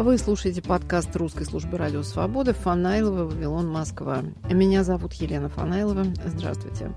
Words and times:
Вы 0.00 0.16
слушаете 0.16 0.62
подкаст 0.62 1.14
русской 1.14 1.44
службы 1.44 1.76
радио 1.76 2.02
«Свобода» 2.02 2.54
Фанайлова, 2.54 3.24
Вавилон, 3.24 3.68
Москва. 3.68 4.22
Меня 4.48 4.82
зовут 4.82 5.12
Елена 5.12 5.50
Фанайлова. 5.50 6.06
Здравствуйте. 6.24 6.92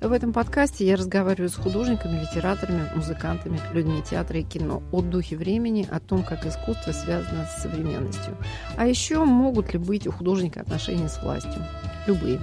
В 0.00 0.10
этом 0.10 0.32
подкасте 0.32 0.84
я 0.84 0.96
разговариваю 0.96 1.50
с 1.50 1.54
художниками, 1.54 2.20
литераторами, 2.20 2.90
музыкантами, 2.96 3.60
людьми 3.72 4.02
театра 4.02 4.40
и 4.40 4.42
кино 4.42 4.82
о 4.90 5.02
духе 5.02 5.36
времени, 5.36 5.86
о 5.88 6.00
том, 6.00 6.24
как 6.24 6.44
искусство 6.46 6.90
связано 6.90 7.46
с 7.46 7.62
современностью. 7.62 8.36
А 8.76 8.88
еще 8.88 9.24
могут 9.24 9.72
ли 9.72 9.78
быть 9.78 10.08
у 10.08 10.10
художника 10.10 10.60
отношения 10.60 11.08
с 11.08 11.22
властью? 11.22 11.64
Любые. 12.08 12.40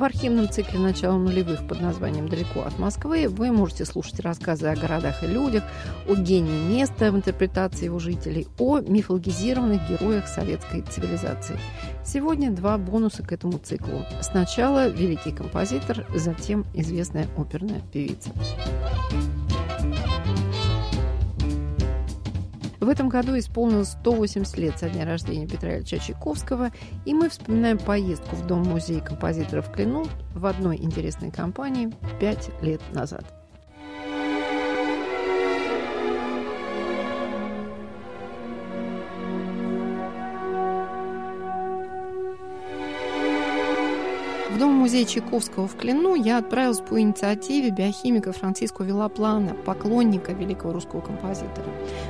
В 0.00 0.04
архивном 0.04 0.48
цикле 0.48 0.78
начала 0.78 1.18
нулевых 1.18 1.68
под 1.68 1.82
названием 1.82 2.26
«Далеко 2.26 2.62
от 2.62 2.78
Москвы» 2.78 3.28
вы 3.28 3.52
можете 3.52 3.84
слушать 3.84 4.18
рассказы 4.20 4.68
о 4.68 4.74
городах 4.74 5.22
и 5.22 5.26
людях, 5.26 5.62
о 6.08 6.14
гении 6.14 6.58
места 6.74 7.12
в 7.12 7.16
интерпретации 7.16 7.84
его 7.84 7.98
жителей, 7.98 8.48
о 8.58 8.78
мифологизированных 8.78 9.90
героях 9.90 10.26
советской 10.26 10.80
цивилизации. 10.80 11.60
Сегодня 12.02 12.50
два 12.50 12.78
бонуса 12.78 13.22
к 13.22 13.30
этому 13.30 13.58
циклу. 13.58 14.06
Сначала 14.22 14.88
великий 14.88 15.32
композитор, 15.32 16.06
затем 16.14 16.64
известная 16.72 17.28
оперная 17.36 17.82
певица. 17.92 18.30
В 22.80 22.88
этом 22.88 23.10
году 23.10 23.38
исполнилось 23.38 23.90
180 23.90 24.56
лет 24.56 24.78
со 24.78 24.88
дня 24.88 25.04
рождения 25.04 25.46
Петра 25.46 25.76
Ильича 25.76 25.98
Чайковского, 25.98 26.70
и 27.04 27.12
мы 27.12 27.28
вспоминаем 27.28 27.78
поездку 27.78 28.36
в 28.36 28.46
Дом-музей 28.46 29.00
композиторов 29.00 29.70
Клину 29.70 30.06
в 30.34 30.46
одной 30.46 30.76
интересной 30.78 31.30
компании 31.30 31.92
пять 32.18 32.50
лет 32.62 32.80
назад. 32.92 33.39
Дом-музей 44.60 45.06
Чайковского 45.06 45.66
в 45.66 45.74
Клину 45.74 46.14
я 46.14 46.36
отправилась 46.36 46.80
по 46.80 47.00
инициативе 47.00 47.70
биохимика 47.70 48.30
Франциско 48.32 48.84
Вилаплана, 48.84 49.54
поклонника 49.54 50.32
великого 50.32 50.74
русского 50.74 51.00
композитора. 51.00 51.66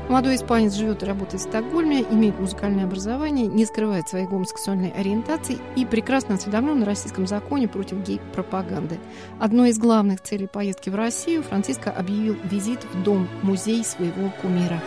Молодой 0.09 0.35
испанец 0.35 0.75
живет 0.75 1.05
и 1.05 1.07
работает 1.07 1.43
в 1.43 1.45
Стокгольме, 1.45 2.03
имеет 2.03 2.41
музыкальное 2.41 2.87
образование, 2.87 3.47
не 3.47 3.65
скрывает 3.67 4.09
своей 4.09 4.27
гомосексуальной 4.27 4.91
ориентации 4.91 5.59
и 5.77 5.87
прекрасно 5.87 6.35
осведомлен 6.35 6.81
на 6.81 6.87
российском 6.87 7.29
законе 7.29 7.69
против 7.69 7.99
гей-пропаганды. 7.99 8.99
Одной 9.39 9.71
из 9.71 9.79
главных 9.79 10.21
целей 10.21 10.49
поездки 10.49 10.91
в 10.91 10.97
Россию 10.97 11.45
Франциско 11.45 11.93
объявил 11.93 12.37
визит 12.43 12.81
в 12.93 13.05
дом-музей 13.05 13.85
своего 13.85 14.33
кумира. 14.43 14.83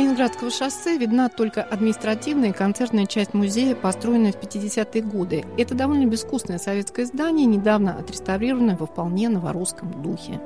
Ленинградского 0.00 0.50
шоссе 0.50 0.96
видна 0.96 1.28
только 1.28 1.62
административная 1.62 2.50
и 2.50 2.54
концертная 2.54 3.04
часть 3.04 3.34
музея, 3.34 3.74
построенная 3.74 4.32
в 4.32 4.36
50-е 4.36 5.02
годы. 5.02 5.44
Это 5.58 5.74
довольно 5.74 6.06
безвкусное 6.06 6.56
советское 6.56 7.04
здание, 7.04 7.44
недавно 7.44 7.98
отреставрированное 7.98 8.78
во 8.78 8.86
вполне 8.86 9.28
новорусском 9.28 10.02
духе. 10.02 10.40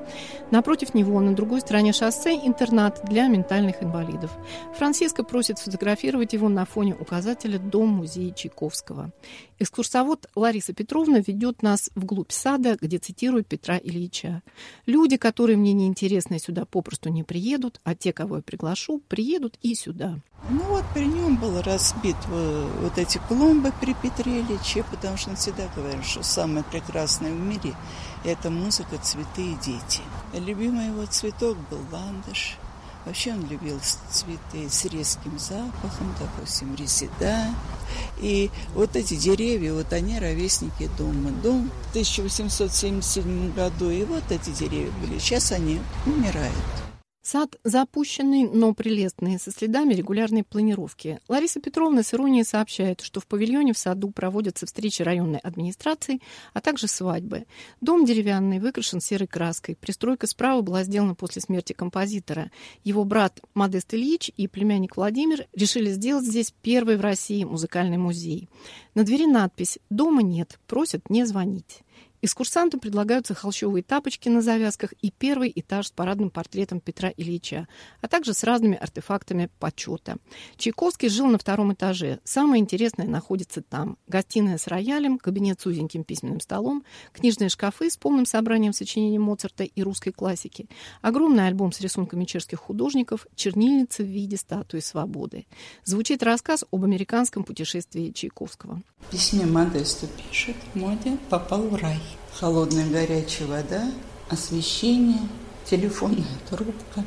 Напротив 0.51 0.93
него, 0.93 1.21
на 1.21 1.37
другой 1.37 1.61
стороне 1.61 1.93
шоссе, 1.93 2.35
интернат 2.35 3.03
для 3.05 3.29
ментальных 3.29 3.81
инвалидов. 3.81 4.37
Франциско 4.77 5.23
просит 5.23 5.61
сфотографировать 5.61 6.33
его 6.33 6.49
на 6.49 6.65
фоне 6.65 6.97
указателя 6.99 7.61
«Дом-музей 7.61 8.35
Чайковского». 8.35 9.13
Экскурсовод 9.61 10.29
Лариса 10.35 10.73
Петровна 10.73 11.21
ведет 11.25 11.63
нас 11.63 11.91
вглубь 11.95 12.33
сада, 12.33 12.77
где 12.81 12.99
цитирует 12.99 13.47
Петра 13.47 13.79
Ильича. 13.79 14.43
«Люди, 14.85 15.17
которые 15.17 15.57
мне 15.57 15.73
неинтересны, 15.73 16.41
сюда 16.41 16.65
попросту 16.65 17.09
не 17.09 17.23
приедут, 17.23 17.81
а 17.85 17.95
те, 17.95 18.13
кого 18.13 18.39
я 18.39 18.43
приглашу, 18.43 19.01
приедут 19.07 19.44
едут 19.45 19.59
и 19.63 19.75
сюда. 19.75 20.19
Ну 20.51 20.63
вот 20.65 20.85
при 20.93 21.07
нем 21.07 21.37
был 21.37 21.61
разбит 21.63 22.17
вот 22.29 22.99
эти 22.99 23.19
клумбы 23.29 23.73
при 23.81 23.95
Петре 23.95 24.41
Ильиче, 24.41 24.85
потому 24.91 25.17
что 25.17 25.31
он 25.31 25.37
всегда 25.37 25.69
говорил, 25.75 26.03
что 26.03 26.23
самое 26.23 26.65
прекрасное 26.65 27.33
в 27.33 27.41
мире– 27.41 27.75
это 28.25 28.51
музыка, 28.51 28.99
цветы 28.99 29.53
и 29.53 29.57
дети. 29.57 30.03
Любимый 30.35 30.89
его 30.89 31.07
цветок 31.07 31.57
был 31.71 31.81
ландыш. 31.93 32.57
Вообще 33.07 33.33
он 33.33 33.47
любил 33.49 33.79
цветы 34.11 34.71
с 34.71 34.87
резким 34.87 35.39
запахом, 35.39 36.15
допустим, 36.19 36.75
резида. 36.75 37.55
И 38.19 38.51
вот 38.75 38.97
эти 38.97 39.15
деревья, 39.15 39.75
вот 39.75 39.93
они 39.93 40.19
ровесники 40.19 40.89
дома. 40.97 41.31
Дом 41.43 41.71
в 41.89 41.91
1877 41.91 43.53
году, 43.53 43.91
и 43.91 44.05
вот 44.05 44.25
эти 44.31 44.51
деревья 44.51 44.91
были. 45.03 45.19
Сейчас 45.19 45.53
они 45.53 45.81
умирают. 46.07 46.84
Сад 47.27 47.57
запущенный, 47.65 48.43
но 48.43 48.75
прелестный, 48.75 49.39
со 49.39 49.51
следами 49.51 49.95
регулярной 49.95 50.45
планировки. 50.45 51.21
Лариса 51.27 51.59
Петровна 51.59 52.03
с 52.03 52.13
иронией 52.13 52.45
сообщает, 52.45 53.01
что 53.01 53.19
в 53.19 53.27
павильоне 53.27 53.73
в 53.73 53.79
саду 53.79 54.11
проводятся 54.11 54.67
встречи 54.67 55.01
районной 55.01 55.39
администрации, 55.39 56.21
а 56.53 56.61
также 56.61 56.87
свадьбы. 56.87 57.47
Дом 57.81 58.05
деревянный, 58.05 58.59
выкрашен 58.59 59.01
серой 59.01 59.27
краской. 59.27 59.75
Пристройка 59.75 60.27
справа 60.27 60.61
была 60.61 60.85
сделана 60.85 61.15
после 61.15 61.41
смерти 61.41 61.73
композитора. 61.73 62.51
Его 62.85 63.05
брат 63.05 63.41
Модест 63.55 63.95
Ильич 63.95 64.31
и 64.37 64.47
племянник 64.47 64.99
Владимир 64.99 65.47
решили 65.55 65.93
сделать 65.93 66.27
здесь 66.27 66.53
первый 66.61 66.99
в 66.99 67.01
России 67.01 67.45
музыкальный 67.45 67.97
музей. 67.97 68.51
На 68.95 69.03
двери 69.03 69.25
надпись 69.25 69.79
«Дома 69.89 70.23
нет, 70.23 70.59
просят 70.67 71.09
не 71.09 71.25
звонить». 71.25 71.85
Экскурсантам 72.25 72.81
предлагаются 72.81 73.35
холщовые 73.35 73.83
тапочки 73.83 74.31
на 74.31 74.41
завязках 74.41 74.95
и 75.03 75.11
первый 75.11 75.53
этаж 75.55 75.89
с 75.89 75.91
парадным 75.91 76.31
портретом 76.31 76.81
Петра 76.81 77.13
Ильича, 77.15 77.69
а 78.01 78.09
также 78.09 78.33
с 78.33 78.45
разными 78.45 78.79
артефактами 78.79 79.51
почета. 79.59 80.17
Чайковский 80.57 81.11
жил 81.11 81.27
на 81.27 81.37
втором 81.37 81.75
этаже. 81.75 82.21
Самое 82.25 82.63
интересное 82.63 83.07
находится 83.07 83.61
там. 83.61 83.99
Гостиная 84.09 84.57
с 84.57 84.69
роялем, 84.69 85.19
кабинет 85.19 85.61
с 85.61 85.67
узеньким 85.67 86.03
письменным 86.03 86.41
столом, 86.41 86.83
книжные 87.13 87.51
шкафы 87.51 87.91
с 87.91 87.99
полным 87.99 88.25
собранием 88.25 88.73
сочинений 88.73 89.19
Моцарта 89.19 89.65
и 89.65 89.83
русской 89.83 90.11
классики, 90.11 90.67
огромный 91.03 91.47
альбом 91.47 91.73
с 91.73 91.81
рисунками 91.83 92.25
чешских 92.25 92.59
художников, 92.59 93.27
чернильница 93.35 94.03
в 94.03 94.07
виде 94.07 94.39
статуи 94.39 94.81
свободы. 94.81 95.45
Звучит 95.85 96.23
рассказ 96.23 96.65
об 96.71 96.85
американском 96.85 97.45
путешествии 97.45 98.13
Чайковского. 98.13 98.81
В 99.01 99.11
письме 99.11 99.45
Модесту 99.45 100.07
пишет, 100.07 100.57
Модя 100.75 101.19
попал 101.29 101.69
в 101.69 101.75
рай 101.75 102.01
холодная 102.39 102.89
горячая 102.89 103.49
вода, 103.49 103.91
освещение, 104.29 105.21
телефонная 105.65 106.25
трубка. 106.49 107.05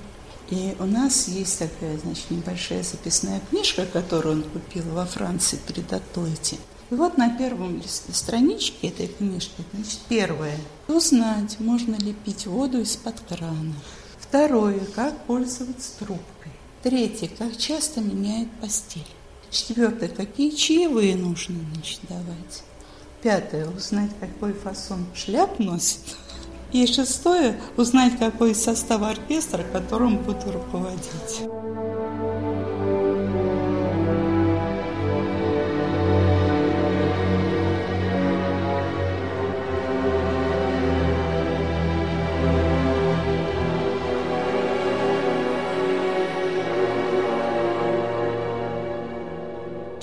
И 0.49 0.75
у 0.79 0.85
нас 0.85 1.27
есть 1.27 1.59
такая, 1.59 1.97
значит, 1.97 2.31
небольшая 2.31 2.81
записная 2.83 3.41
книжка, 3.49 3.85
которую 3.85 4.38
он 4.38 4.43
купил 4.43 4.83
во 4.91 5.05
Франции 5.05 5.59
перед 5.67 5.91
Атлете. 5.91 6.57
И 6.89 6.95
вот 6.95 7.17
на 7.17 7.38
первом 7.38 7.83
страничке 7.83 8.88
этой 8.88 9.07
книжки, 9.07 9.61
значит, 9.73 9.99
первое. 10.07 10.57
Узнать, 10.88 11.59
можно 11.59 11.95
ли 11.95 12.13
пить 12.13 12.47
воду 12.47 12.79
из-под 12.79 13.19
крана. 13.27 13.75
Второе, 14.19 14.79
как 14.95 15.25
пользоваться 15.25 15.91
трубкой. 15.99 16.53
Третье, 16.81 17.29
как 17.38 17.57
часто 17.57 17.99
меняет 17.99 18.49
постель. 18.61 19.05
Четвертое, 19.49 20.07
какие 20.07 20.51
чаевые 20.51 21.17
нужно 21.17 21.57
значит, 21.73 21.99
давать. 22.07 22.63
Пятое. 23.22 23.67
Узнать, 23.67 24.11
какой 24.19 24.53
фасон 24.53 25.05
шляп 25.16 25.59
носит. 25.59 26.17
И 26.72 26.85
шестое. 26.85 27.59
Узнать, 27.75 28.17
какой 28.19 28.53
состав 28.53 29.01
оркестра, 29.01 29.63
которым 29.63 30.17
буду 30.17 30.51
руководить. 30.51 31.41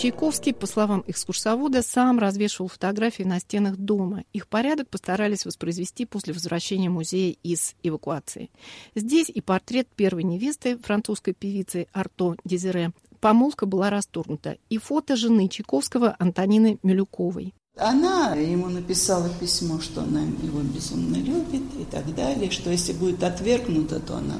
Чайковский, 0.04 0.52
по 0.52 0.66
словам 0.66 1.02
экскурсовода, 1.06 1.80
сам 1.80 2.18
развешивал 2.18 2.68
фотографии 2.68 3.22
на 3.22 3.40
стенах 3.40 3.78
дома. 3.78 4.24
Их 4.34 4.48
порядок 4.48 4.90
постарались 4.90 5.46
воспроизвести 5.46 6.04
после 6.04 6.34
возвращения 6.34 6.90
музея 6.90 7.34
из 7.42 7.74
эвакуации. 7.82 8.50
Здесь 8.94 9.30
и 9.30 9.40
портрет 9.40 9.88
первой 9.96 10.24
невесты, 10.24 10.76
французской 10.76 11.32
певицы 11.32 11.86
Арто 11.94 12.36
Дезире. 12.44 12.92
Помолвка 13.20 13.64
была 13.64 13.88
расторгнута. 13.88 14.58
И 14.68 14.76
фото 14.76 15.16
жены 15.16 15.48
Чайковского 15.48 16.16
Антонины 16.18 16.78
Милюковой. 16.82 17.54
Она 17.78 18.34
ему 18.34 18.66
написала 18.66 19.30
письмо, 19.40 19.80
что 19.80 20.02
она 20.02 20.20
его 20.20 20.60
безумно 20.60 21.16
любит 21.16 21.62
и 21.80 21.84
так 21.90 22.14
далее, 22.14 22.50
что 22.50 22.68
если 22.68 22.92
будет 22.92 23.22
отвергнута, 23.22 24.00
то 24.00 24.18
она 24.18 24.38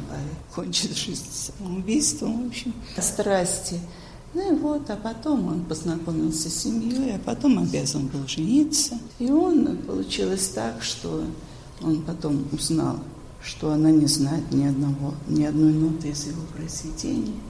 кончит 0.54 0.94
жизнь 0.94 1.24
самоубийством, 1.32 2.44
в 2.44 2.48
общем. 2.48 2.74
Страсти 2.98 3.80
Ну 4.34 4.52
и 4.52 4.58
вот, 4.58 4.90
а 4.90 4.96
потом 4.96 5.46
он 5.46 5.64
познакомился 5.64 6.50
с 6.50 6.62
семьей, 6.62 7.14
а 7.14 7.20
потом 7.24 7.60
обязан 7.60 8.08
был 8.08 8.26
жениться. 8.26 8.98
И 9.20 9.30
он, 9.30 9.76
получилось 9.76 10.48
так, 10.48 10.82
что 10.82 11.24
он 11.80 12.02
потом 12.02 12.44
узнал, 12.50 12.98
что 13.44 13.70
она 13.70 13.92
не 13.92 14.06
знает 14.06 14.50
ни 14.52 14.66
одного, 14.66 15.14
ни 15.28 15.44
одной 15.44 15.72
ноты 15.72 16.08
из 16.08 16.26
его 16.26 16.42
произведений. 16.52 17.40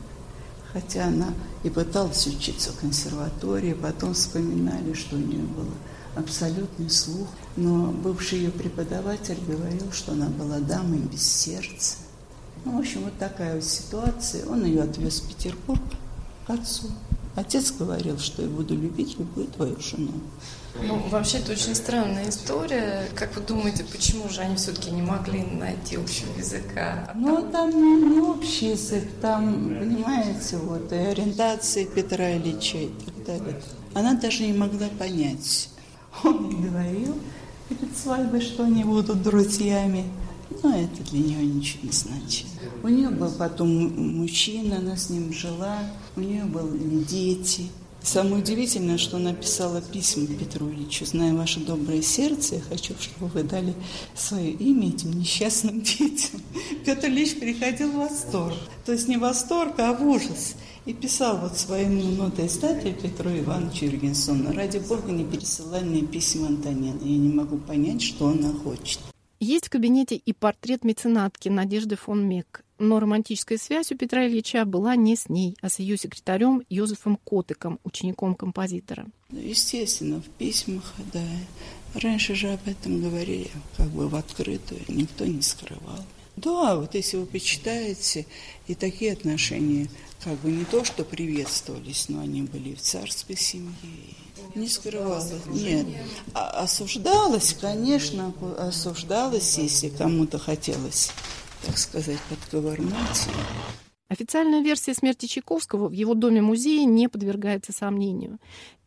Хотя 0.74 1.06
она 1.06 1.32
и 1.62 1.70
пыталась 1.70 2.26
учиться 2.26 2.72
в 2.72 2.80
консерватории, 2.80 3.72
потом 3.72 4.12
вспоминали, 4.12 4.92
что 4.92 5.16
у 5.16 5.20
нее 5.20 5.42
был 5.42 5.68
абсолютный 6.16 6.90
слух. 6.90 7.28
Но 7.56 7.92
бывший 7.92 8.40
ее 8.40 8.50
преподаватель 8.50 9.38
говорил, 9.48 9.90
что 9.90 10.12
она 10.12 10.26
была 10.26 10.58
дамой 10.58 10.98
без 10.98 11.22
сердца. 11.22 11.96
Ну, 12.66 12.76
в 12.76 12.80
общем, 12.80 13.04
вот 13.04 13.16
такая 13.18 13.54
вот 13.54 13.64
ситуация. 13.64 14.46
Он 14.46 14.66
ее 14.66 14.82
отвез 14.82 15.20
в 15.20 15.28
Петербург 15.28 15.80
к 16.46 16.50
отцу. 16.50 16.88
Отец 17.36 17.72
говорил, 17.72 18.18
что 18.18 18.42
я 18.42 18.48
буду 18.48 18.76
любить 18.76 19.18
любую 19.18 19.48
твою 19.48 19.78
жену. 19.80 20.12
Ну, 20.80 20.98
вообще, 21.08 21.38
это 21.38 21.52
очень 21.52 21.74
странная 21.74 22.28
история. 22.28 23.08
Как 23.14 23.34
вы 23.34 23.42
думаете, 23.42 23.84
почему 23.84 24.28
же 24.28 24.40
они 24.40 24.54
все-таки 24.56 24.90
не 24.90 25.02
могли 25.02 25.42
найти 25.42 25.96
общего 25.96 26.30
языка? 26.36 27.10
Ну, 27.14 27.48
там 27.50 27.70
не 27.70 28.20
общий 28.20 28.70
язык, 28.70 29.04
там, 29.20 29.68
понимаете, 29.68 30.56
вот, 30.58 30.92
и 30.92 30.96
ориентация 30.96 31.86
Петра 31.86 32.36
Ильича 32.36 32.78
и 32.78 32.88
так 32.88 33.24
далее. 33.24 33.62
Она 33.94 34.14
даже 34.14 34.44
не 34.44 34.52
могла 34.52 34.88
понять. 34.98 35.70
Он 36.22 36.62
говорил 36.62 37.16
перед 37.68 37.96
свадьбой, 37.96 38.40
что 38.40 38.64
они 38.64 38.84
будут 38.84 39.22
друзьями. 39.22 40.04
Но 40.62 40.74
это 40.74 41.02
для 41.10 41.20
нее 41.20 41.46
ничего 41.46 41.80
не 41.84 41.92
значит. 41.92 42.46
У 42.82 42.88
нее 42.88 43.10
был 43.10 43.30
потом 43.30 43.68
мужчина, 44.18 44.78
она 44.78 44.96
с 44.96 45.10
ним 45.10 45.32
жила, 45.32 45.78
у 46.16 46.20
нее 46.20 46.44
были 46.44 47.04
дети. 47.04 47.70
Самое 48.04 48.42
удивительное, 48.42 48.98
что 48.98 49.16
она 49.16 49.32
писала 49.32 49.80
письма 49.80 50.26
Петру 50.26 50.70
Ильичу, 50.70 51.06
зная 51.06 51.32
ваше 51.32 51.60
доброе 51.60 52.02
сердце, 52.02 52.56
я 52.56 52.60
хочу, 52.60 52.92
чтобы 53.00 53.32
вы 53.32 53.44
дали 53.44 53.74
свое 54.14 54.50
имя 54.50 54.88
этим 54.90 55.18
несчастным 55.18 55.80
детям. 55.80 56.42
Петр 56.84 57.08
Ильич 57.08 57.36
приходил 57.36 57.92
в 57.92 57.96
восторг. 57.96 58.56
То 58.84 58.92
есть 58.92 59.08
не 59.08 59.16
восторг, 59.16 59.78
а 59.78 59.94
в 59.94 60.06
ужас. 60.06 60.54
И 60.84 60.92
писал 60.92 61.38
вот 61.38 61.56
своему 61.56 62.02
нотоиздателю 62.22 62.94
Петру 62.94 63.30
Ивановичу 63.30 63.86
Юргенсону, 63.86 64.52
ради 64.52 64.78
бога, 64.78 65.10
не 65.10 65.24
пересылай 65.24 65.82
мне 65.82 66.02
письма 66.02 66.48
Антонина. 66.48 67.00
Я 67.02 67.16
не 67.16 67.32
могу 67.32 67.56
понять, 67.56 68.02
что 68.02 68.28
она 68.28 68.52
хочет. 68.52 69.00
Есть 69.40 69.66
в 69.66 69.70
кабинете 69.70 70.16
и 70.16 70.32
портрет 70.32 70.84
меценатки 70.84 71.48
Надежды 71.48 71.96
фон 71.96 72.26
Мек. 72.26 72.64
Но 72.78 72.98
романтическая 72.98 73.58
связь 73.58 73.92
у 73.92 73.96
Петра 73.96 74.26
Ильича 74.26 74.64
была 74.64 74.96
не 74.96 75.16
с 75.16 75.28
ней, 75.28 75.56
а 75.60 75.68
с 75.68 75.78
ее 75.78 75.96
секретарем 75.96 76.62
Йозефом 76.68 77.18
Котыком, 77.24 77.78
учеником 77.84 78.34
композитора. 78.34 79.06
Ну, 79.30 79.38
естественно, 79.38 80.20
в 80.20 80.28
письмах, 80.28 80.92
да. 81.12 81.24
Раньше 81.94 82.34
же 82.34 82.52
об 82.52 82.66
этом 82.66 83.00
говорили 83.00 83.50
как 83.76 83.88
бы 83.90 84.08
в 84.08 84.16
открытую, 84.16 84.80
никто 84.88 85.24
не 85.24 85.42
скрывал. 85.42 86.04
Да, 86.36 86.76
вот 86.76 86.94
если 86.94 87.16
вы 87.16 87.26
почитаете, 87.26 88.26
и 88.66 88.74
такие 88.74 89.12
отношения 89.12 89.88
как 90.22 90.38
бы 90.40 90.50
не 90.50 90.64
то, 90.64 90.84
что 90.84 91.04
приветствовались, 91.04 92.08
но 92.08 92.20
они 92.20 92.42
были 92.42 92.74
в 92.74 92.80
царской 92.80 93.36
семье, 93.36 93.72
не 94.54 94.68
скрывалось. 94.68 95.32
Нет. 95.46 95.86
А 96.32 96.62
осуждалось, 96.62 97.54
конечно, 97.60 98.32
осуждалось, 98.58 99.58
если 99.58 99.88
кому-то 99.88 100.38
хотелось, 100.38 101.10
так 101.64 101.78
сказать, 101.78 102.18
подковырнуть. 102.28 103.28
Официальная 104.08 104.60
версия 104.62 104.94
смерти 104.94 105.26
Чайковского 105.26 105.88
в 105.88 105.92
его 105.92 106.14
доме-музее 106.14 106.84
не 106.84 107.08
подвергается 107.08 107.72
сомнению. 107.72 108.38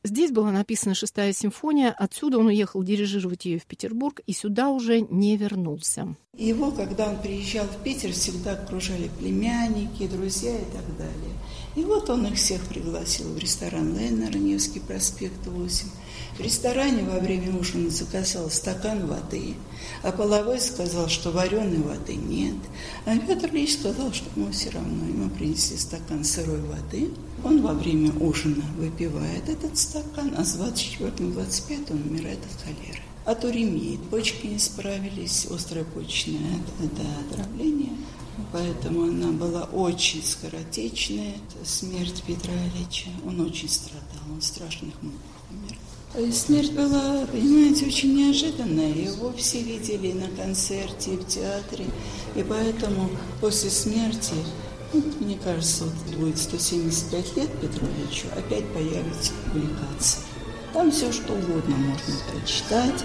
Здесь 0.04 0.32
была 0.32 0.52
написана 0.52 0.96
шестая 0.96 1.34
симфония, 1.34 1.92
отсюда 1.92 2.38
он 2.38 2.48
уехал 2.48 2.82
дирижировать 2.82 3.44
ее 3.44 3.60
в 3.60 3.66
Петербург 3.66 4.22
и 4.26 4.32
сюда 4.32 4.70
уже 4.70 5.02
не 5.02 5.36
вернулся. 5.36 6.16
Его, 6.38 6.72
когда 6.72 7.10
он 7.10 7.20
приезжал 7.20 7.66
в 7.66 7.84
Питер, 7.84 8.14
всегда 8.14 8.54
окружали 8.54 9.10
племянники, 9.20 10.08
друзья 10.08 10.56
и 10.56 10.66
так 10.66 10.98
далее. 10.98 11.34
И 11.78 11.84
вот 11.84 12.10
он 12.10 12.26
их 12.26 12.38
всех 12.38 12.64
пригласил 12.64 13.28
в 13.34 13.38
ресторан 13.38 13.96
Леннер, 13.96 14.36
Невский 14.36 14.80
проспект 14.80 15.46
8. 15.46 15.88
В 16.36 16.42
ресторане 16.42 17.04
во 17.04 17.20
время 17.20 17.56
ужина 17.56 17.92
заказал 17.92 18.50
стакан 18.50 19.06
воды, 19.06 19.54
а 20.02 20.12
половой 20.12 20.60
сказал, 20.60 21.08
что 21.08 21.30
вареной 21.30 21.84
воды 21.84 22.16
нет. 22.16 22.56
А 23.06 23.16
Петр 23.20 23.50
Ильич 23.50 23.76
сказал, 23.76 24.12
что 24.12 24.26
ему 24.36 24.52
все 24.52 24.72
равно. 24.72 25.06
Ему 25.06 25.30
принесли 25.30 25.78
стакан 25.78 26.24
сырой 26.24 26.62
воды. 26.62 27.12
Он 27.44 27.62
во 27.62 27.74
время 27.74 28.12
ужина 28.14 28.66
выпивает 28.76 29.48
этот 29.48 29.78
стакан, 29.78 30.34
а 30.36 30.44
с 30.44 30.58
24-25 30.58 31.92
он 31.92 32.02
умирает 32.10 32.40
от 32.40 32.64
холеры. 32.64 33.04
От 33.24 33.44
уремии 33.44 34.00
почки 34.10 34.48
не 34.48 34.58
справились, 34.58 35.46
острое 35.46 35.84
почечное 35.84 36.60
отравление– 37.30 37.92
Поэтому 38.52 39.04
она 39.04 39.32
была 39.32 39.64
очень 39.64 40.24
скоротечная, 40.24 41.34
смерть 41.66 42.24
Петра 42.26 42.54
Ильича. 42.54 43.10
Он 43.26 43.42
очень 43.42 43.70
страдал, 43.70 44.22
он 44.32 44.42
страшных 44.42 44.94
муках 45.02 45.38
умер. 45.52 45.78
И 46.28 46.32
смерть 46.32 46.72
была, 46.72 47.26
понимаете, 47.28 47.86
очень 47.86 48.16
неожиданная. 48.16 48.94
Его 48.94 49.34
все 49.34 49.62
видели 49.62 50.14
на 50.14 50.28
концерте, 50.30 51.12
в 51.12 51.28
театре. 51.28 51.86
И 52.36 52.44
поэтому 52.44 53.10
после 53.42 53.70
смерти, 53.70 54.34
ну, 54.94 55.04
мне 55.20 55.38
кажется, 55.44 55.84
вот 55.86 56.16
будет 56.16 56.38
175 56.38 57.38
лет 57.38 57.62
Петру 57.62 57.86
Ильичу, 57.88 58.28
опять 58.36 58.66
появится 58.74 59.34
публикация. 59.46 60.24
Там 60.74 60.92
все 60.92 61.12
что 61.12 61.34
угодно 61.34 61.76
можно 61.76 62.14
прочитать. 62.32 63.04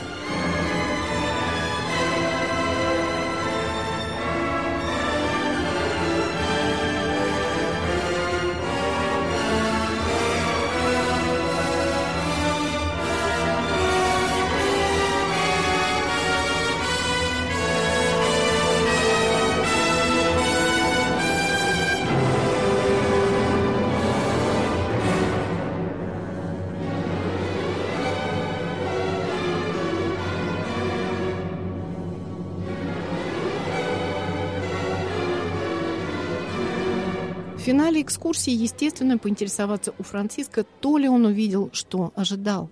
В 37.62 37.64
финале 37.64 38.02
экскурсии, 38.02 38.52
естественно, 38.52 39.18
поинтересоваться 39.18 39.94
у 39.96 40.02
Франциска, 40.02 40.64
то 40.80 40.98
ли 40.98 41.08
он 41.08 41.26
увидел, 41.26 41.70
что 41.72 42.12
ожидал. 42.16 42.70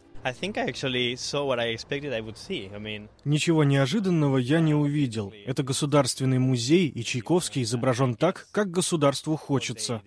Ничего 3.25 3.65
неожиданного 3.65 4.37
я 4.37 4.61
не 4.61 4.75
увидел. 4.75 5.33
Это 5.47 5.63
государственный 5.63 6.39
музей, 6.39 6.89
и 6.89 7.03
Чайковский 7.03 7.63
изображен 7.63 8.15
так, 8.15 8.47
как 8.53 8.71
государству 8.71 9.37
хочется. 9.37 10.03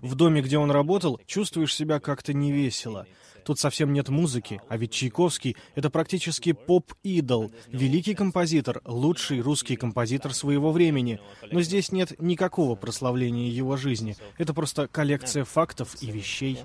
В 0.00 0.14
доме, 0.14 0.40
где 0.40 0.56
он 0.58 0.70
работал, 0.70 1.20
чувствуешь 1.26 1.74
себя 1.74 2.00
как-то 2.00 2.32
невесело. 2.32 3.06
Тут 3.44 3.58
совсем 3.58 3.94
нет 3.94 4.10
музыки, 4.10 4.60
а 4.68 4.76
ведь 4.76 4.92
Чайковский— 4.92 5.56
это 5.74 5.88
практически 5.88 6.52
поп-идол, 6.52 7.50
великий 7.68 8.14
композитор, 8.14 8.82
лучший 8.84 9.40
русский 9.40 9.76
композитор 9.76 10.34
своего 10.34 10.70
времени. 10.70 11.18
Но 11.50 11.62
здесь 11.62 11.90
нет 11.90 12.12
никакого 12.20 12.74
прославления 12.74 13.48
его 13.48 13.76
жизни. 13.76 14.16
Это 14.36 14.52
просто 14.52 14.86
коллекция 14.88 15.44
фактов 15.44 15.96
и 16.02 16.10
вещей. 16.10 16.58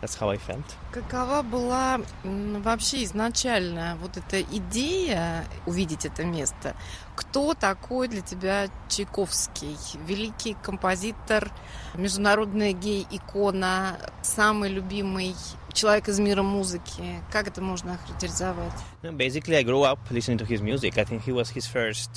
That's 0.00 0.18
how 0.20 0.30
I 0.30 0.36
felt. 0.36 0.64
Какова 0.92 1.42
была 1.42 2.00
вообще 2.24 3.04
изначально 3.04 3.96
вот 4.00 4.16
эта 4.16 4.42
идея 4.42 5.46
увидеть 5.64 6.04
это 6.04 6.24
место? 6.24 6.76
Кто 7.14 7.54
такой 7.54 8.08
для 8.08 8.20
тебя 8.20 8.68
Чайковский? 8.88 9.76
Великий 10.06 10.54
композитор, 10.62 11.50
международная 11.94 12.72
гей-икона, 12.72 13.98
самый 14.22 14.70
любимый 14.70 15.34
человек 15.76 16.08
из 16.08 16.18
мира 16.18 16.42
музыки. 16.42 17.22
Как 17.30 17.46
это 17.46 17.60
можно 17.60 17.94
охарактеризовать? 17.94 18.72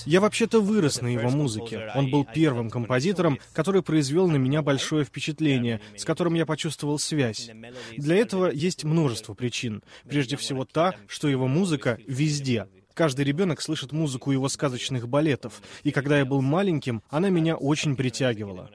Я 0.06 0.22
вообще-то 0.22 0.62
вырос 0.62 1.02
на 1.02 1.08
его 1.08 1.30
музыке. 1.30 1.92
Он 1.94 2.10
был 2.10 2.26
первым 2.26 2.70
композитором, 2.70 3.38
который 3.54 3.84
произвел 3.84 4.28
на 4.28 4.38
меня 4.38 4.62
большое 4.62 5.04
впечатление, 5.04 5.82
с 5.98 6.06
которым 6.06 6.34
я 6.36 6.46
почувствовал 6.46 6.98
связь. 6.98 7.50
Для 7.98 8.16
этого 8.16 8.50
есть 8.50 8.86
множество 8.86 9.34
причин. 9.34 9.84
Прежде 10.08 10.38
всего 10.38 10.66
та, 10.66 10.96
что 11.08 11.28
его 11.28 11.48
музыка 11.48 11.98
везде. 12.08 12.68
Каждый 12.94 13.24
ребенок 13.24 13.62
слышит 13.62 13.92
музыку 13.92 14.32
его 14.32 14.50
сказочных 14.50 15.08
балетов, 15.08 15.62
и 15.84 15.92
когда 15.92 16.18
я 16.18 16.26
был 16.26 16.42
маленьким, 16.42 17.02
она 17.10 17.30
меня 17.30 17.56
очень 17.56 17.96
притягивала. 17.96 18.70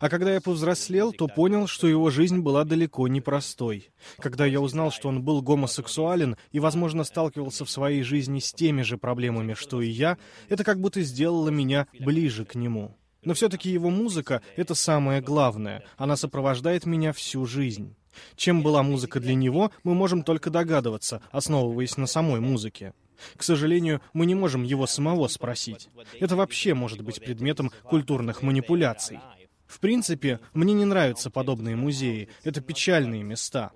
А 0.00 0.08
когда 0.08 0.34
я 0.34 0.40
повзрослел, 0.40 1.12
то 1.12 1.28
понял, 1.28 1.66
что 1.66 1.86
его 1.86 2.10
жизнь 2.10 2.38
была 2.38 2.64
далеко 2.64 3.08
не 3.08 3.20
простой. 3.20 3.90
Когда 4.18 4.46
я 4.46 4.60
узнал, 4.60 4.90
что 4.90 5.08
он 5.08 5.22
был 5.22 5.42
гомосексуален 5.42 6.36
и, 6.52 6.60
возможно, 6.60 7.04
сталкивался 7.04 7.64
в 7.64 7.70
своей 7.70 8.02
жизни 8.02 8.38
с 8.38 8.52
теми 8.52 8.82
же 8.82 8.98
проблемами, 8.98 9.54
что 9.54 9.80
и 9.80 9.88
я, 9.88 10.18
это 10.48 10.64
как 10.64 10.80
будто 10.80 11.02
сделало 11.02 11.48
меня 11.48 11.86
ближе 11.98 12.44
к 12.44 12.54
нему. 12.54 12.96
Но 13.24 13.34
все-таки 13.34 13.70
его 13.70 13.90
музыка— 13.90 14.40
это 14.56 14.74
самое 14.74 15.20
главное. 15.20 15.82
Она 15.96 16.16
сопровождает 16.16 16.86
меня 16.86 17.12
всю 17.12 17.44
жизнь. 17.44 17.96
Чем 18.36 18.62
была 18.62 18.82
музыка 18.82 19.20
для 19.20 19.34
него, 19.34 19.70
мы 19.82 19.94
можем 19.94 20.22
только 20.22 20.48
догадываться, 20.50 21.20
основываясь 21.32 21.96
на 21.96 22.06
самой 22.06 22.40
музыке. 22.40 22.92
К 23.36 23.42
сожалению, 23.42 24.00
мы 24.12 24.26
не 24.26 24.34
можем 24.34 24.62
его 24.62 24.86
самого 24.86 25.28
спросить. 25.28 25.88
Это 26.20 26.36
вообще 26.36 26.74
может 26.74 27.00
быть 27.02 27.20
предметом 27.20 27.72
культурных 27.84 28.42
манипуляций. 28.42 29.20
В 29.66 29.80
принципе, 29.80 30.40
мне 30.54 30.74
не 30.74 30.84
нравятся 30.84 31.30
подобные 31.30 31.76
музеи. 31.76 32.28
Это 32.44 32.60
печальные 32.60 33.22
места. 33.22 33.72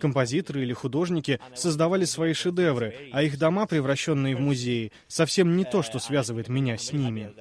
Композиторы 0.00 0.62
или 0.62 0.72
художники 0.72 1.40
создавали 1.54 2.04
свои 2.04 2.32
шедевры, 2.32 3.10
а 3.12 3.22
их 3.22 3.38
дома, 3.38 3.66
превращенные 3.66 4.36
в 4.36 4.40
музеи, 4.40 4.92
совсем 5.08 5.56
не 5.56 5.64
то, 5.64 5.82
что 5.82 5.98
связывает 5.98 6.48
меня 6.48 6.76
с 6.78 6.92
ними. 6.92 7.34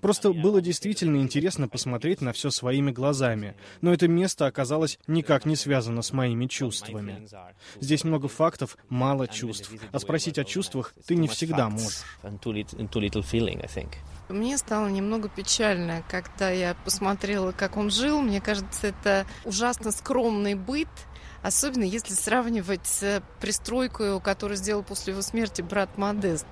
Просто 0.00 0.32
было 0.32 0.60
действительно 0.60 1.16
интересно 1.16 1.68
посмотреть 1.68 2.20
на 2.20 2.32
все 2.32 2.50
своими 2.50 2.90
глазами, 2.90 3.56
но 3.80 3.92
это 3.92 4.08
место 4.08 4.46
оказалось 4.46 4.98
никак 5.06 5.46
не 5.46 5.56
связано 5.56 6.02
с 6.02 6.12
моими 6.12 6.46
чувствами. 6.46 7.26
Здесь 7.80 8.04
много 8.04 8.28
фактов, 8.28 8.76
мало 8.88 9.26
чувств, 9.26 9.70
а 9.92 9.98
спросить 9.98 10.38
о 10.38 10.44
чувствах 10.44 10.94
ты 11.06 11.16
не 11.16 11.28
всегда 11.28 11.68
можешь. 11.68 12.02
Мне 14.28 14.56
стало 14.56 14.88
немного 14.88 15.28
печально, 15.28 16.02
когда 16.08 16.50
я 16.50 16.74
посмотрела, 16.84 17.52
как 17.52 17.76
он 17.76 17.90
жил. 17.90 18.20
Мне 18.20 18.40
кажется, 18.40 18.86
это 18.86 19.26
ужасно 19.44 19.90
скромный 19.90 20.54
быт, 20.54 20.88
Особенно 21.44 21.84
если 21.84 22.14
сравнивать 22.14 22.86
с 22.86 23.22
пристройкой, 23.38 24.18
которую 24.18 24.56
сделал 24.56 24.82
после 24.82 25.12
его 25.12 25.20
смерти 25.20 25.60
брат 25.60 25.98
Модест. 25.98 26.46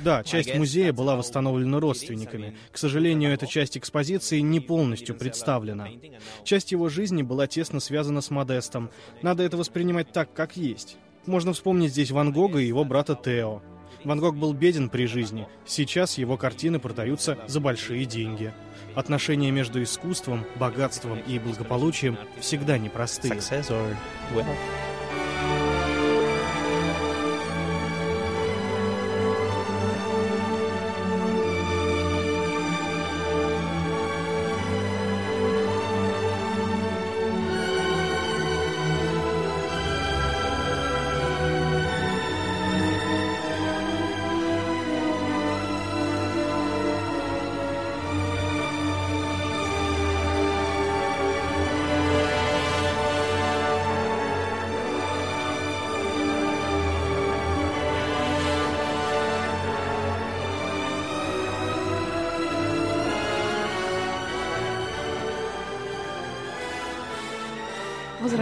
Да, 0.00 0.22
часть 0.24 0.54
музея 0.54 0.92
была 0.92 1.16
восстановлена 1.16 1.80
родственниками. 1.80 2.54
К 2.70 2.76
сожалению, 2.76 3.32
эта 3.32 3.46
часть 3.46 3.78
экспозиции 3.78 4.40
не 4.40 4.60
полностью 4.60 5.14
представлена. 5.16 5.88
Часть 6.44 6.72
его 6.72 6.90
жизни 6.90 7.22
была 7.22 7.46
тесно 7.46 7.80
связана 7.80 8.20
с 8.20 8.28
Модестом. 8.28 8.90
Надо 9.22 9.42
это 9.42 9.56
воспринимать 9.56 10.12
так, 10.12 10.34
как 10.34 10.58
есть. 10.58 10.98
Можно 11.24 11.54
вспомнить 11.54 11.92
здесь 11.92 12.10
Ван 12.10 12.30
Гога 12.30 12.58
и 12.58 12.66
его 12.66 12.84
брата 12.84 13.14
Тео. 13.14 13.62
Ван 14.04 14.20
Гог 14.20 14.36
был 14.36 14.52
беден 14.52 14.88
при 14.88 15.06
жизни. 15.06 15.46
Сейчас 15.64 16.18
его 16.18 16.36
картины 16.36 16.78
продаются 16.78 17.38
за 17.46 17.60
большие 17.60 18.04
деньги. 18.04 18.52
Отношения 18.94 19.50
между 19.50 19.82
искусством, 19.82 20.44
богатством 20.56 21.20
и 21.20 21.38
благополучием 21.38 22.18
всегда 22.40 22.78
непростые. 22.78 23.40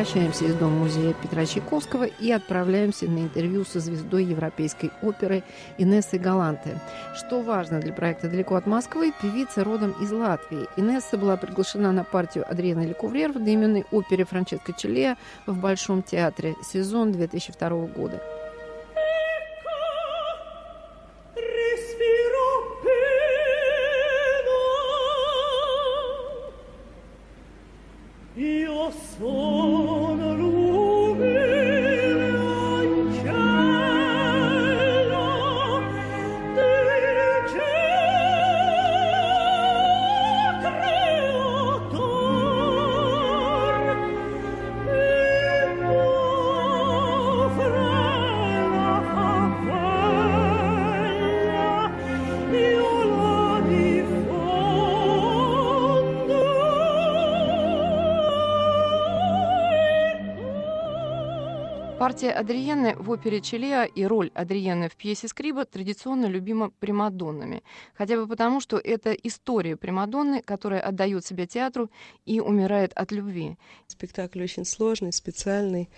Возвращаемся 0.00 0.46
из 0.46 0.54
Дома 0.54 0.76
музея 0.76 1.12
Петра 1.12 1.44
Чайковского 1.44 2.04
и 2.04 2.32
отправляемся 2.32 3.04
на 3.04 3.18
интервью 3.18 3.66
со 3.66 3.80
звездой 3.80 4.24
европейской 4.24 4.90
оперы 5.02 5.42
Инессой 5.76 6.18
Галанте. 6.18 6.80
Что 7.14 7.42
важно 7.42 7.80
для 7.80 7.92
проекта 7.92 8.30
«Далеко 8.30 8.54
от 8.54 8.66
Москвы», 8.66 9.12
певица 9.20 9.62
родом 9.62 9.94
из 10.00 10.10
Латвии. 10.10 10.66
Инесса 10.78 11.18
была 11.18 11.36
приглашена 11.36 11.92
на 11.92 12.02
партию 12.02 12.50
Адриана 12.50 12.86
Лекуврер 12.86 13.32
в 13.32 13.36
одноименной 13.36 13.84
опере 13.90 14.24
Франческо 14.24 14.72
Челея 14.72 15.18
в 15.44 15.58
Большом 15.58 16.02
театре 16.02 16.54
сезон 16.62 17.12
2002 17.12 17.68
года. 17.88 18.22
Партия 62.10 62.32
Адриены 62.32 62.96
в 62.96 63.08
опере 63.10 63.40
Челеа 63.40 63.84
и 63.84 64.04
роль 64.04 64.32
Адриены 64.34 64.88
в 64.88 64.96
пьесе 64.96 65.28
Скриба 65.28 65.64
традиционно 65.64 66.26
любима 66.26 66.70
примадоннами. 66.80 67.62
Хотя 67.94 68.16
бы 68.16 68.26
потому, 68.26 68.60
что 68.60 68.78
это 68.78 69.12
история 69.12 69.76
примадонны, 69.76 70.42
которая 70.42 70.80
отдает 70.80 71.24
себя 71.24 71.46
театру 71.46 71.88
и 72.26 72.40
умирает 72.40 72.92
от 72.94 73.12
любви. 73.12 73.56
Спектакль 73.86 74.42
очень 74.42 74.64
сложный, 74.64 75.12
специальный, 75.12 75.88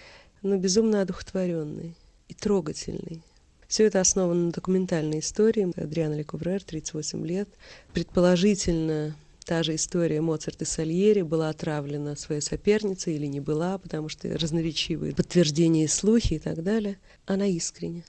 но 0.43 0.59
безумно 0.59 1.01
одухотворенный 1.01 1.97
и 2.29 2.35
трогательный. 2.35 3.23
Все 3.67 3.85
это 3.87 3.99
основано 3.99 4.49
на 4.49 4.53
документальной 4.53 5.21
истории. 5.21 5.73
Адриана 5.83 6.13
Лекуврер, 6.13 6.63
38 6.63 7.27
лет. 7.27 7.49
Предположительно, 7.95 9.17
Та 9.53 9.63
же 9.63 9.75
история 9.75 10.23
Моцарт 10.23 10.63
и 10.63 10.65
Сальери 10.65 11.21
была 11.21 11.51
отравлена 11.51 12.17
своей 12.17 12.41
соперницей 12.41 13.17
или 13.17 13.27
не 13.27 13.41
была, 13.41 13.77
потому 13.77 14.09
что 14.09 14.27
разноречивые 14.39 15.15
подтверждения 15.15 15.85
и 15.85 15.89
слухи 15.89 16.35
и 16.35 16.39
так 16.39 16.63
далее. 16.63 16.97
Она 17.27 17.45
искренне. 17.45 18.03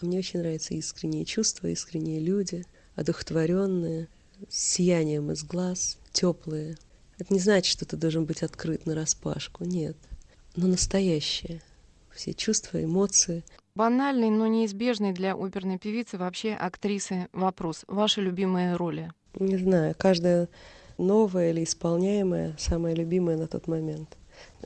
А 0.00 0.04
мне 0.04 0.18
очень 0.18 0.40
нравятся 0.40 0.74
искренние 0.74 1.24
чувства, 1.24 1.68
искренние 1.68 2.18
люди, 2.18 2.64
одухотворенные, 2.96 4.08
с 4.48 4.58
сиянием 4.58 5.30
из 5.30 5.44
глаз, 5.44 5.98
теплые. 6.10 6.76
Это 7.20 7.32
не 7.32 7.38
значит, 7.38 7.70
что 7.70 7.84
ты 7.84 7.96
должен 7.96 8.24
быть 8.24 8.42
открыт 8.42 8.84
на 8.84 8.96
распашку, 8.96 9.62
нет. 9.62 9.96
Но 10.56 10.66
настоящее. 10.66 11.62
Все 12.10 12.34
чувства, 12.34 12.82
эмоции. 12.82 13.44
Банальный, 13.76 14.30
но 14.30 14.48
неизбежный 14.48 15.12
для 15.12 15.36
оперной 15.36 15.78
певицы, 15.78 16.18
вообще 16.18 16.54
актрисы, 16.54 17.28
вопрос. 17.32 17.84
Ваши 17.86 18.20
любимые 18.20 18.74
роли? 18.74 19.12
Не 19.38 19.58
знаю, 19.58 19.94
каждая 19.96 20.48
новое 20.98 21.50
или 21.50 21.64
исполняемое, 21.64 22.54
самое 22.58 22.94
любимое 22.94 23.36
на 23.36 23.46
тот 23.46 23.66
момент. 23.68 24.16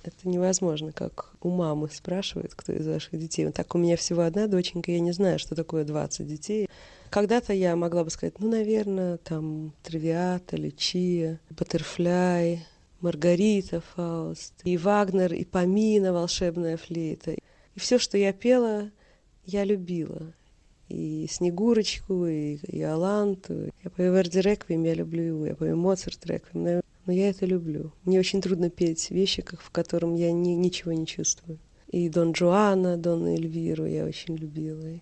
Это 0.03 0.29
невозможно, 0.29 0.93
как 0.93 1.33
у 1.41 1.51
мамы 1.51 1.89
спрашивают, 1.91 2.55
кто 2.55 2.73
из 2.73 2.87
ваших 2.87 3.19
детей. 3.19 3.51
Так 3.53 3.75
у 3.75 3.79
меня 3.79 3.97
всего 3.97 4.23
одна 4.23 4.47
доченька, 4.47 4.91
я 4.91 5.01
не 5.01 5.13
знаю, 5.13 5.39
что 5.39 5.55
такое 5.55 5.85
20 5.85 6.27
детей. 6.27 6.69
Когда-то 7.11 7.53
я 7.53 7.77
могла 7.77 8.05
бы 8.05 8.11
сказать, 8.11 8.39
ну, 8.41 8.51
наверное, 8.51 9.19
там 9.19 9.73
Травиата, 9.83 10.57
Лючия, 10.57 11.41
Баттерфляй, 11.51 12.67
Маргарита, 13.01 13.83
Фауст, 13.95 14.55
и 14.65 14.77
Вагнер, 14.77 15.35
и 15.35 15.45
Памина, 15.45 16.13
волшебная 16.13 16.77
флейта. 16.77 17.33
И 17.33 17.81
все, 17.81 17.99
что 17.99 18.17
я 18.17 18.33
пела, 18.33 18.91
я 19.45 19.65
любила 19.65 20.33
и 20.93 21.27
Снегурочку, 21.27 22.27
и, 22.27 22.83
Аланту. 22.83 23.73
Я 23.83 23.91
пою 23.91 24.15
Верди 24.15 24.41
Реквием, 24.41 24.85
я 24.85 24.95
люблю 24.95 25.23
его, 25.23 25.47
я 25.47 25.55
пою 25.55 25.77
Моцарт 25.77 26.25
Реквием, 26.27 26.83
но 27.07 27.13
я 27.13 27.31
это 27.31 27.47
люблю. 27.47 27.93
Мне 28.05 28.19
очень 28.19 28.43
трудно 28.43 28.69
петь 28.69 29.11
вещи, 29.11 29.43
в 29.43 29.71
котором 29.71 30.15
я 30.15 30.31
ни, 30.33 30.51
ничего 30.51 30.93
не 30.93 31.07
чувствую. 31.07 31.59
И 31.89 32.09
Дон 32.09 32.33
Джоана, 32.33 32.97
Дон 32.97 33.27
Эльвиру 33.27 33.87
я 33.87 34.05
очень 34.05 34.37
любила. 34.37 35.01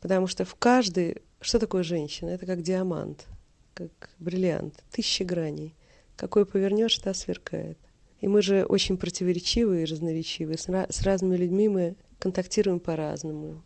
Потому 0.00 0.26
что 0.26 0.44
в 0.44 0.54
каждой... 0.54 1.22
Что 1.40 1.58
такое 1.58 1.82
женщина? 1.82 2.30
Это 2.30 2.46
как 2.46 2.62
диамант, 2.62 3.26
как 3.74 4.10
бриллиант, 4.18 4.82
тысячи 4.90 5.24
граней. 5.24 5.74
Какой 6.16 6.46
повернешь, 6.46 6.98
та 6.98 7.12
сверкает. 7.12 7.78
И 8.20 8.28
мы 8.28 8.40
же 8.40 8.64
очень 8.64 8.96
противоречивые 8.96 9.82
и 9.82 9.86
разноречивые. 9.86 10.56
С, 10.56 10.68
с 10.68 11.02
разными 11.02 11.36
людьми 11.36 11.68
мы 11.68 11.96
контактируем 12.18 12.80
по-разному, 12.80 13.62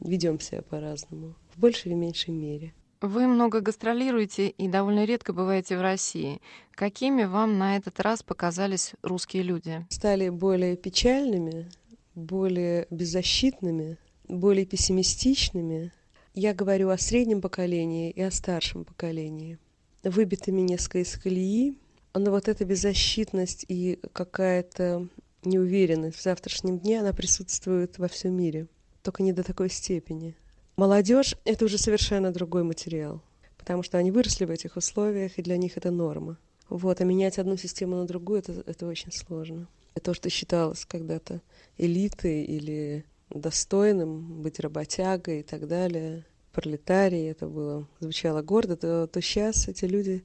ведем 0.00 0.40
себя 0.40 0.62
по-разному, 0.62 1.34
в 1.54 1.60
большей 1.60 1.90
или 1.92 1.98
меньшей 1.98 2.30
мере. 2.30 2.74
Вы 3.02 3.26
много 3.26 3.60
гастролируете 3.60 4.48
и 4.48 4.68
довольно 4.68 5.04
редко 5.04 5.32
бываете 5.32 5.76
в 5.76 5.82
России. 5.82 6.40
Какими 6.70 7.24
вам 7.24 7.58
на 7.58 7.76
этот 7.76 7.98
раз 7.98 8.22
показались 8.22 8.92
русские 9.02 9.42
люди? 9.42 9.84
Стали 9.90 10.28
более 10.28 10.76
печальными, 10.76 11.68
более 12.14 12.86
беззащитными, 12.90 13.98
более 14.28 14.66
пессимистичными. 14.66 15.92
Я 16.34 16.54
говорю 16.54 16.90
о 16.90 16.98
среднем 16.98 17.40
поколении 17.40 18.10
и 18.10 18.22
о 18.22 18.30
старшем 18.30 18.84
поколении. 18.84 19.58
Выбитыми 20.04 20.60
несколько 20.60 21.00
из 21.00 21.16
колеи, 21.16 21.76
но 22.14 22.30
вот 22.30 22.46
эта 22.46 22.64
беззащитность 22.64 23.64
и 23.68 23.98
какая-то 24.12 25.08
неуверенность 25.44 26.18
в 26.18 26.22
завтрашнем 26.22 26.78
дне, 26.78 27.00
она 27.00 27.12
присутствует 27.12 27.98
во 27.98 28.08
всем 28.08 28.34
мире, 28.34 28.68
только 29.02 29.22
не 29.22 29.32
до 29.32 29.42
такой 29.42 29.68
степени. 29.68 30.36
Молодежь— 30.76 31.36
это 31.44 31.64
уже 31.64 31.78
совершенно 31.78 32.32
другой 32.32 32.62
материал, 32.62 33.20
потому 33.58 33.82
что 33.82 33.98
они 33.98 34.10
выросли 34.10 34.44
в 34.44 34.50
этих 34.50 34.76
условиях, 34.76 35.38
и 35.38 35.42
для 35.42 35.56
них 35.56 35.76
это 35.76 35.90
норма. 35.90 36.38
Вот, 36.68 37.00
а 37.00 37.04
менять 37.04 37.38
одну 37.38 37.56
систему 37.56 37.96
на 37.96 38.06
другую 38.06 38.38
это,— 38.38 38.52
это 38.66 38.86
очень 38.86 39.12
сложно. 39.12 39.68
То, 40.02 40.14
что 40.14 40.30
считалось 40.30 40.86
когда-то 40.86 41.42
элитой 41.76 42.44
или 42.44 43.04
достойным, 43.28 44.42
быть 44.42 44.60
работягой 44.60 45.40
и 45.40 45.42
так 45.42 45.68
далее, 45.68 46.24
пролетарий, 46.52 47.30
это 47.30 47.46
было, 47.46 47.86
звучало 48.00 48.42
гордо, 48.42 48.76
то, 48.76 49.06
то 49.06 49.20
сейчас 49.20 49.68
эти 49.68 49.84
люди, 49.84 50.24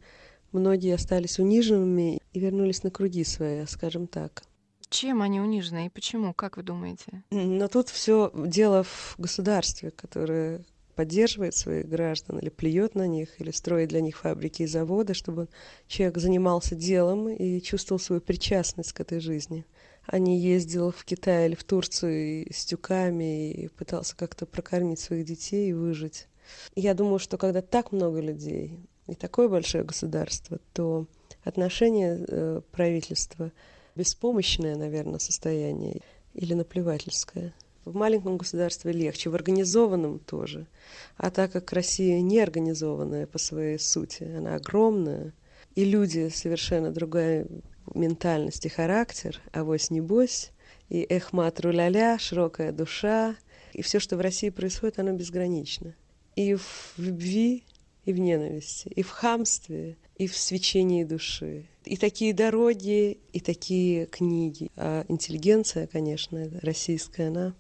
многие 0.51 0.93
остались 0.93 1.39
униженными 1.39 2.21
и 2.33 2.39
вернулись 2.39 2.83
на 2.83 2.91
круги 2.91 3.23
свои, 3.23 3.65
скажем 3.65 4.07
так. 4.07 4.43
Чем 4.89 5.21
они 5.21 5.41
унижены 5.41 5.87
и 5.87 5.89
почему, 5.89 6.33
как 6.33 6.57
вы 6.57 6.63
думаете? 6.63 7.23
Но 7.31 7.67
тут 7.67 7.89
все 7.89 8.31
дело 8.33 8.83
в 8.83 9.15
государстве, 9.17 9.91
которое 9.91 10.63
поддерживает 10.95 11.55
своих 11.55 11.87
граждан 11.87 12.39
или 12.39 12.49
плюет 12.49 12.95
на 12.95 13.05
них, 13.05 13.39
или 13.39 13.51
строит 13.51 13.89
для 13.89 14.01
них 14.01 14.17
фабрики 14.17 14.63
и 14.63 14.67
заводы, 14.67 15.13
чтобы 15.13 15.47
человек 15.87 16.17
занимался 16.17 16.75
делом 16.75 17.29
и 17.29 17.61
чувствовал 17.61 17.99
свою 17.99 18.21
причастность 18.21 18.93
к 18.93 18.99
этой 18.99 19.19
жизни. 19.19 19.65
А 20.07 20.19
не 20.19 20.39
ездил 20.39 20.91
в 20.91 21.03
Китай 21.03 21.47
или 21.47 21.55
в 21.55 21.65
Турцию 21.65 22.47
с 22.51 22.65
тюками 22.65 23.51
и 23.51 23.67
пытался 23.67 24.15
как-то 24.15 24.45
прокормить 24.45 24.99
своих 24.99 25.25
детей 25.25 25.69
и 25.69 25.73
выжить. 25.73 26.27
Я 26.75 26.93
думаю, 26.93 27.19
что 27.19 27.37
когда 27.37 27.61
так 27.61 27.91
много 27.91 28.21
людей 28.21 28.79
и 29.07 29.15
такое 29.15 29.49
большое 29.49 29.83
государство, 29.83 30.59
то 30.73 31.05
отношение 31.43 32.25
э, 32.27 32.61
правительства– 32.71 33.51
беспомощное, 33.97 34.75
наверное, 34.75 35.19
состояние 35.19 36.01
или 36.33 36.53
наплевательское. 36.53 37.53
В 37.83 37.95
маленьком 37.95 38.37
государстве 38.37 38.91
легче, 38.91 39.29
в 39.29 39.35
организованном 39.35 40.19
тоже. 40.19 40.67
А 41.15 41.31
так 41.31 41.51
как 41.51 41.71
Россия 41.73 42.21
не 42.21 42.39
организованная 42.39 43.27
по 43.27 43.37
своей 43.37 43.79
сути, 43.79 44.23
она 44.23 44.55
огромная, 44.55 45.33
и 45.75 45.85
люди 45.85 46.29
совершенно 46.29 46.91
другая 46.91 47.47
ментальность 47.93 48.65
и 48.65 48.69
характер, 48.69 49.41
авось 49.53 49.89
небось, 49.89 50.51
и 50.89 51.01
эхмат 51.01 51.59
руляля, 51.61 52.17
широкая 52.19 52.71
душа, 52.71 53.35
и 53.73 53.81
все, 53.81 53.99
что 53.99 54.17
в 54.17 54.21
России 54.21 54.49
происходит, 54.49 54.99
оно 54.99 55.13
безгранично. 55.13 55.95
И 56.35 56.55
в 56.55 56.93
любви, 56.97 57.63
и 58.07 58.13
в 58.13 58.19
ненависти, 58.19 58.87
и 58.87 59.03
в 59.03 59.09
хамстве, 59.09 59.97
и 60.15 60.27
в 60.27 60.37
свечении 60.37 61.03
души. 61.03 61.65
И 61.83 61.97
такие 61.97 62.33
дороги, 62.33 63.17
и 63.33 63.41
такие 63.41 64.05
книги. 64.05 64.71
А 64.77 65.03
интеллигенция, 65.09 65.87
конечно, 65.87 66.49
российская, 66.61 67.27
она... 67.27 67.53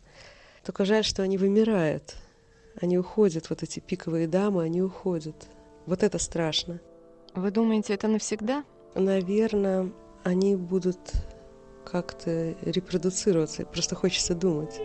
Только 0.63 0.85
жаль, 0.85 1.03
что 1.03 1.21
они 1.21 1.37
вымирают. 1.37 2.15
Они 2.79 2.97
уходят, 2.97 3.49
вот 3.49 3.61
эти 3.61 3.81
пиковые 3.81 4.25
дамы, 4.27 4.63
они 4.63 4.81
уходят. 4.81 5.47
Вот 5.85 6.01
это 6.01 6.17
страшно. 6.17 6.79
Вы 7.35 7.51
думаете, 7.51 7.93
это 7.93 8.07
навсегда? 8.07 8.63
Наверное, 8.95 9.91
они 10.23 10.55
будут 10.55 11.11
как-то 11.83 12.55
репродуцироваться. 12.61 13.65
Просто 13.65 13.95
хочется 13.95 14.33
думать. 14.33 14.79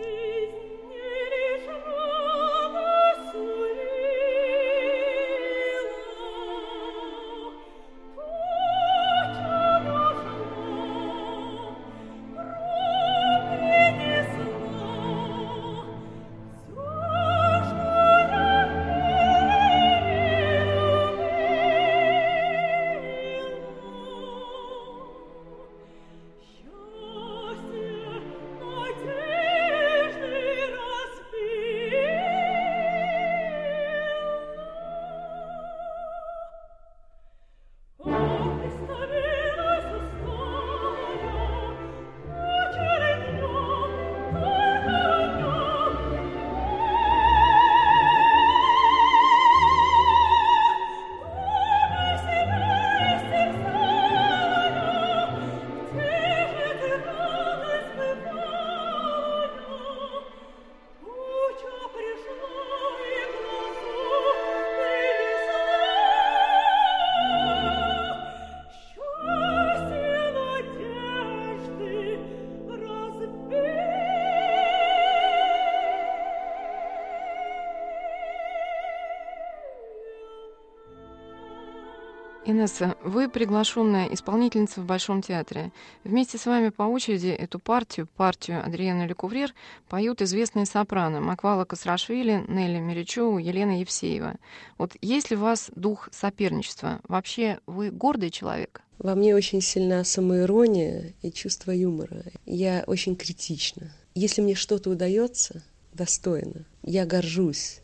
Инесса, 82.63 82.95
вы 83.03 83.27
приглашенная 83.27 84.07
исполнительница 84.13 84.79
в 84.79 84.85
Большом 84.85 85.21
театре. 85.21 85.73
Вместе 86.05 86.37
с 86.37 86.45
вами 86.45 86.69
по 86.69 86.83
очереди 86.83 87.27
эту 87.27 87.59
партию, 87.59 88.07
партию 88.15 88.65
Адриана 88.65 89.05
Лекуврер, 89.05 89.53
поют 89.89 90.21
известные 90.21 90.65
сопрано 90.65 91.19
Маквала 91.19 91.65
Касрашвили, 91.65 92.45
Нелли 92.47 92.79
Меричеву, 92.79 93.37
Елена 93.37 93.81
Евсеева. 93.81 94.35
Вот 94.77 94.93
есть 95.01 95.29
ли 95.29 95.35
у 95.35 95.41
вас 95.41 95.71
дух 95.75 96.07
соперничества? 96.13 97.01
Вообще 97.05 97.59
вы 97.67 97.91
гордый 97.91 98.29
человек? 98.29 98.81
Во 98.97 99.13
мне 99.13 99.35
очень 99.35 99.59
сильна 99.59 100.05
самоирония 100.05 101.11
и 101.21 101.33
чувство 101.33 101.71
юмора. 101.71 102.23
Я 102.45 102.85
очень 102.87 103.17
критична. 103.17 103.91
Если 104.15 104.41
мне 104.41 104.55
что-то 104.55 104.89
удается 104.89 105.61
достойно, 105.91 106.63
я 106.81 107.05
горжусь. 107.05 107.81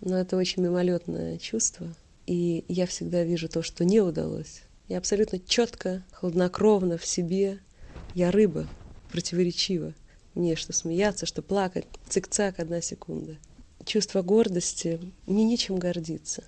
Но 0.00 0.18
это 0.18 0.36
очень 0.36 0.64
мимолетное 0.64 1.38
чувство— 1.38 1.94
и 2.26 2.64
я 2.68 2.86
всегда 2.86 3.22
вижу 3.22 3.48
то, 3.48 3.62
что 3.62 3.84
не 3.84 4.00
удалось. 4.00 4.62
Я 4.88 4.98
абсолютно 4.98 5.38
четко, 5.38 6.04
хладнокровно 6.12 6.98
в 6.98 7.06
себе. 7.06 7.60
Я 8.14 8.30
рыба, 8.30 8.66
противоречива. 9.10 9.94
Мне 10.34 10.54
что 10.56 10.72
смеяться, 10.72 11.26
что 11.26 11.42
плакать. 11.42 11.86
Цик-цак, 12.08 12.54
одна 12.58 12.80
секунда. 12.80 13.36
Чувство 13.84 14.22
гордости. 14.22 15.00
Мне 15.26 15.44
нечем 15.44 15.78
гордиться. 15.78 16.44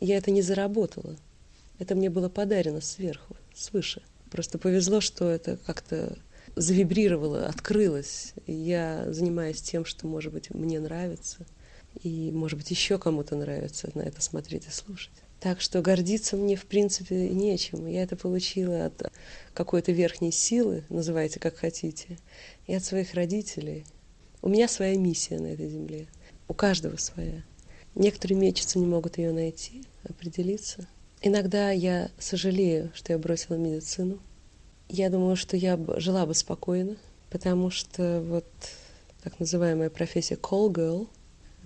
Я 0.00 0.16
это 0.16 0.30
не 0.30 0.42
заработала. 0.42 1.16
Это 1.78 1.94
мне 1.94 2.10
было 2.10 2.28
подарено 2.28 2.80
сверху, 2.80 3.36
свыше. 3.54 4.02
Просто 4.30 4.58
повезло, 4.58 5.00
что 5.00 5.28
это 5.28 5.58
как-то 5.66 6.16
завибрировало, 6.54 7.46
открылось. 7.46 8.34
Я 8.46 9.06
занимаюсь 9.12 9.60
тем, 9.60 9.84
что, 9.84 10.06
может 10.06 10.32
быть, 10.32 10.50
мне 10.50 10.80
нравится. 10.80 11.46
И, 12.02 12.30
может 12.32 12.58
быть, 12.58 12.70
еще 12.70 12.98
кому-то 12.98 13.36
нравится 13.36 13.90
на 13.94 14.02
это 14.02 14.22
смотреть 14.22 14.66
и 14.66 14.70
слушать. 14.70 15.12
Так 15.40 15.60
что 15.60 15.82
гордиться 15.82 16.36
мне, 16.36 16.54
в 16.56 16.66
принципе, 16.66 17.28
нечем. 17.28 17.86
Я 17.86 18.04
это 18.04 18.16
получила 18.16 18.86
от 18.86 19.10
какой-то 19.54 19.92
верхней 19.92 20.30
силы, 20.30 20.84
называйте 20.88 21.40
как 21.40 21.56
хотите, 21.56 22.18
и 22.66 22.74
от 22.74 22.84
своих 22.84 23.14
родителей. 23.14 23.84
У 24.40 24.48
меня 24.48 24.68
своя 24.68 24.96
миссия 24.96 25.38
на 25.38 25.48
этой 25.48 25.68
земле. 25.68 26.06
У 26.48 26.54
каждого 26.54 26.96
своя. 26.96 27.42
Некоторые 27.94 28.38
мечутся, 28.38 28.78
не 28.78 28.86
могут 28.86 29.18
ее 29.18 29.32
найти, 29.32 29.84
определиться. 30.04 30.86
Иногда 31.20 31.70
я 31.70 32.10
сожалею, 32.18 32.90
что 32.94 33.12
я 33.12 33.18
бросила 33.18 33.56
медицину. 33.56 34.18
Я 34.88 35.10
думаю, 35.10 35.36
что 35.36 35.56
я 35.56 35.78
жила 35.96 36.26
бы 36.26 36.34
спокойно, 36.34 36.96
потому 37.30 37.70
что 37.70 38.20
вот 38.20 38.46
так 39.22 39.38
называемая 39.38 39.90
профессия 39.90 40.34
call 40.34 40.70
girl, 40.70 41.08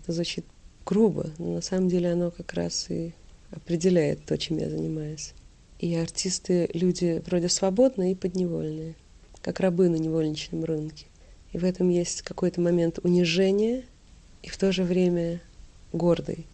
это 0.07 0.12
звучит 0.12 0.47
грубо, 0.85 1.31
но 1.38 1.55
на 1.55 1.61
самом 1.61 1.88
деле 1.88 2.12
оно 2.12 2.31
как 2.31 2.55
раз 2.55 2.87
и 2.90 3.12
определяет 3.51 4.25
то, 4.25 4.38
чем 4.38 4.59
я 4.59 4.71
занимаюсь. 4.71 5.35
И 5.81 5.95
артисты— 5.97 6.71
люди 6.75 7.23
вроде 7.27 7.49
свободные 7.49 8.12
и 8.12 8.14
подневольные, 8.14 8.95
как 9.42 9.59
рабы 9.59 9.88
на 9.88 9.97
невольничном 9.97 10.64
рынке. 10.64 11.07
И 11.53 11.59
в 11.59 11.64
этом 11.64 11.88
есть 11.88 12.23
какой-то 12.23 12.61
момент 12.61 13.01
унижения 13.03 13.85
и 14.42 14.49
в 14.49 14.57
то 14.57 14.71
же 14.71 14.85
время 14.85 15.40
гордый. 15.92 16.47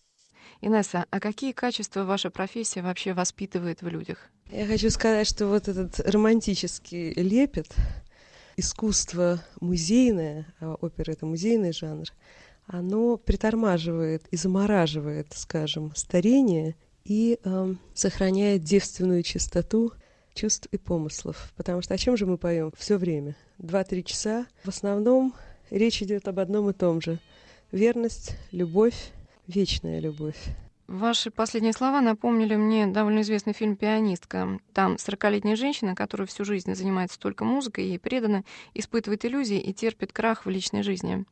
Инесса, 0.63 1.05
а 1.11 1.21
какие 1.21 1.53
качества 1.53 2.05
ваша 2.05 2.31
профессия 2.31 2.81
вообще 2.81 3.13
воспитывает 3.13 3.83
в 3.83 3.89
людях? 3.89 4.31
Я 4.51 4.67
хочу 4.67 4.89
сказать, 4.89 5.29
что 5.29 5.47
вот 5.47 5.69
этот 5.69 6.01
романтический 6.01 7.13
лепет, 7.15 7.69
искусство 8.57 9.43
музейное, 9.61 10.47
а 10.59 10.75
опера— 10.81 11.13
это 11.13 11.27
музейный 11.27 11.73
жанр, 11.73 12.07
оно 12.73 13.19
притормаживает 13.19 14.27
и 14.31 14.37
замораживает, 14.37 15.29
скажем, 15.35 15.95
старение 15.95 16.75
и 17.05 17.39
э, 17.45 17.75
сохраняет 17.95 18.65
девственную 18.65 19.23
чистоту 19.23 19.93
чувств 20.35 20.69
и 20.73 20.79
помыслов. 20.79 21.53
Потому 21.57 21.83
что 21.83 21.93
о 21.95 21.99
чем 21.99 22.17
же 22.17 22.25
мы 22.25 22.39
поем 22.39 22.73
все 22.77 22.97
время? 22.97 23.37
Два-три 23.59 24.03
часа. 24.03 24.47
В 24.65 24.69
основном 24.69 25.35
речь 25.71 26.03
идет 26.03 26.27
об 26.29 26.39
одном 26.39 26.71
и 26.71 26.73
том 26.73 27.03
же. 27.03 27.19
Верность, 27.73 28.37
любовь, 28.53 29.13
вечная 29.47 30.01
любовь. 30.01 30.39
Ваши 30.87 31.31
последние 31.31 31.73
слова 31.75 32.01
напомнили 32.01 32.57
мне 32.57 32.87
довольно 32.87 33.21
известный 33.21 33.53
фильм 33.53 33.77
«Пианистка». 33.77 34.61
Там 34.73 34.95
40-летняя 34.95 35.57
женщина, 35.57 35.95
которая 35.95 36.27
всю 36.27 36.45
жизнь 36.45 36.75
занимается 36.75 37.19
только 37.19 37.45
музыкой, 37.45 37.87
ей 37.87 37.99
предана, 37.99 38.45
испытывает 38.75 39.25
иллюзии 39.25 39.59
и 39.59 39.73
терпит 39.73 40.13
крах 40.13 40.45
в 40.45 40.51
личной 40.51 40.83
жизни. 40.83 41.25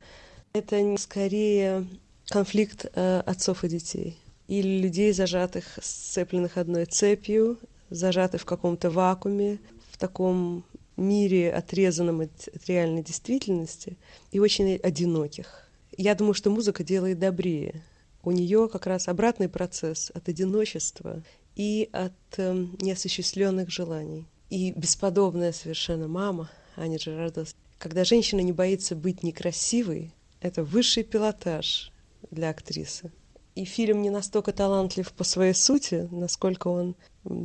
Это 0.52 0.96
скорее 0.98 1.86
конфликт 2.28 2.86
э, 2.92 3.20
отцов 3.20 3.62
и 3.62 3.68
детей. 3.68 4.18
Или 4.48 4.80
людей, 4.80 5.12
зажатых, 5.12 5.78
сцепленных 5.80 6.56
одной 6.56 6.86
цепью, 6.86 7.58
зажатых 7.88 8.42
в 8.42 8.44
каком-то 8.46 8.90
вакууме, 8.90 9.60
в 9.92 9.96
таком 9.96 10.64
мире, 10.96 11.52
отрезанном 11.52 12.22
от, 12.22 12.48
от 12.52 12.68
реальной 12.68 13.04
действительности, 13.04 13.96
и 14.32 14.40
очень 14.40 14.74
одиноких. 14.76 15.68
Я 15.96 16.16
думаю, 16.16 16.34
что 16.34 16.50
музыка 16.50 16.82
делает 16.82 17.20
добрее. 17.20 17.82
У 18.24 18.32
нее 18.32 18.68
как 18.68 18.86
раз 18.86 19.06
обратный 19.06 19.48
процесс 19.48 20.10
от 20.14 20.28
одиночества 20.28 21.22
и 21.54 21.88
от 21.92 22.12
э, 22.38 22.66
неосуществленных 22.80 23.70
желаний. 23.70 24.26
И 24.50 24.72
бесподобная 24.72 25.52
совершенно 25.52 26.08
мама 26.08 26.50
Аня 26.76 26.96
Джерардос. 26.96 27.54
Когда 27.78 28.02
женщина 28.04 28.40
не 28.40 28.52
боится 28.52 28.96
быть 28.96 29.22
некрасивой, 29.22 30.12
это 30.40 30.64
высший 30.64 31.02
пилотаж 31.02 31.92
для 32.30 32.50
актрисы. 32.50 33.10
И 33.54 33.64
фильм 33.64 34.02
не 34.02 34.10
настолько 34.10 34.52
талантлив 34.52 35.12
по 35.12 35.24
своей 35.24 35.54
сути, 35.54 36.08
насколько 36.10 36.68
он 36.68 36.96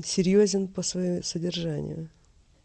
серьезен 0.05 0.67
по 0.67 0.81
своему 0.81 1.23
содержанию. 1.23 2.09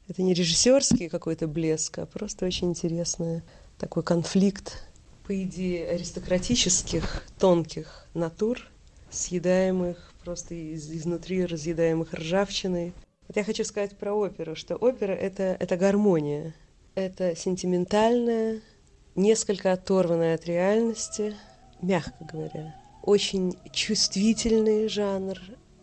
Это 0.09 0.23
не 0.23 0.35
режиссерский 0.35 1.09
какой-то 1.09 1.47
блеск, 1.47 1.99
а 1.99 2.07
просто 2.07 2.47
очень 2.47 2.71
интересный 2.71 3.43
такой 3.79 4.03
конфликт, 4.03 4.85
по 5.31 5.43
идее, 5.45 5.89
аристократических, 5.91 7.25
тонких 7.39 8.09
натур, 8.15 8.69
съедаемых 9.11 10.13
просто 10.25 10.57
из, 10.57 10.91
изнутри, 10.91 11.47
разъедаемых 11.47 12.13
ржавчиной. 12.13 12.93
Вот 13.29 13.37
я 13.37 13.45
хочу 13.45 13.65
сказать 13.65 13.97
про 13.97 14.13
оперу, 14.13 14.57
что 14.57 14.75
опера 14.75 15.13
это,— 15.13 15.57
это 15.61 15.77
гармония. 15.77 16.53
Это 16.97 17.37
сентиментальная, 17.37 18.61
несколько 19.15 19.73
оторванная 19.73 20.35
от 20.35 20.47
реальности, 20.47 21.35
мягко 21.83 22.25
говоря, 22.33 22.75
очень 23.03 23.57
чувствительный 23.73 24.89
жанр 24.89 25.39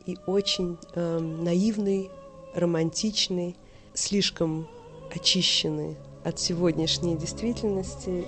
и 0.06 0.18
очень 0.28 0.78
э, 0.94 1.20
наивный, 1.20 2.10
романтичный, 2.54 3.56
слишком 3.94 4.68
очищенный 5.14 5.98
от 6.24 6.40
сегодняшней 6.40 7.18
действительности. 7.18 8.26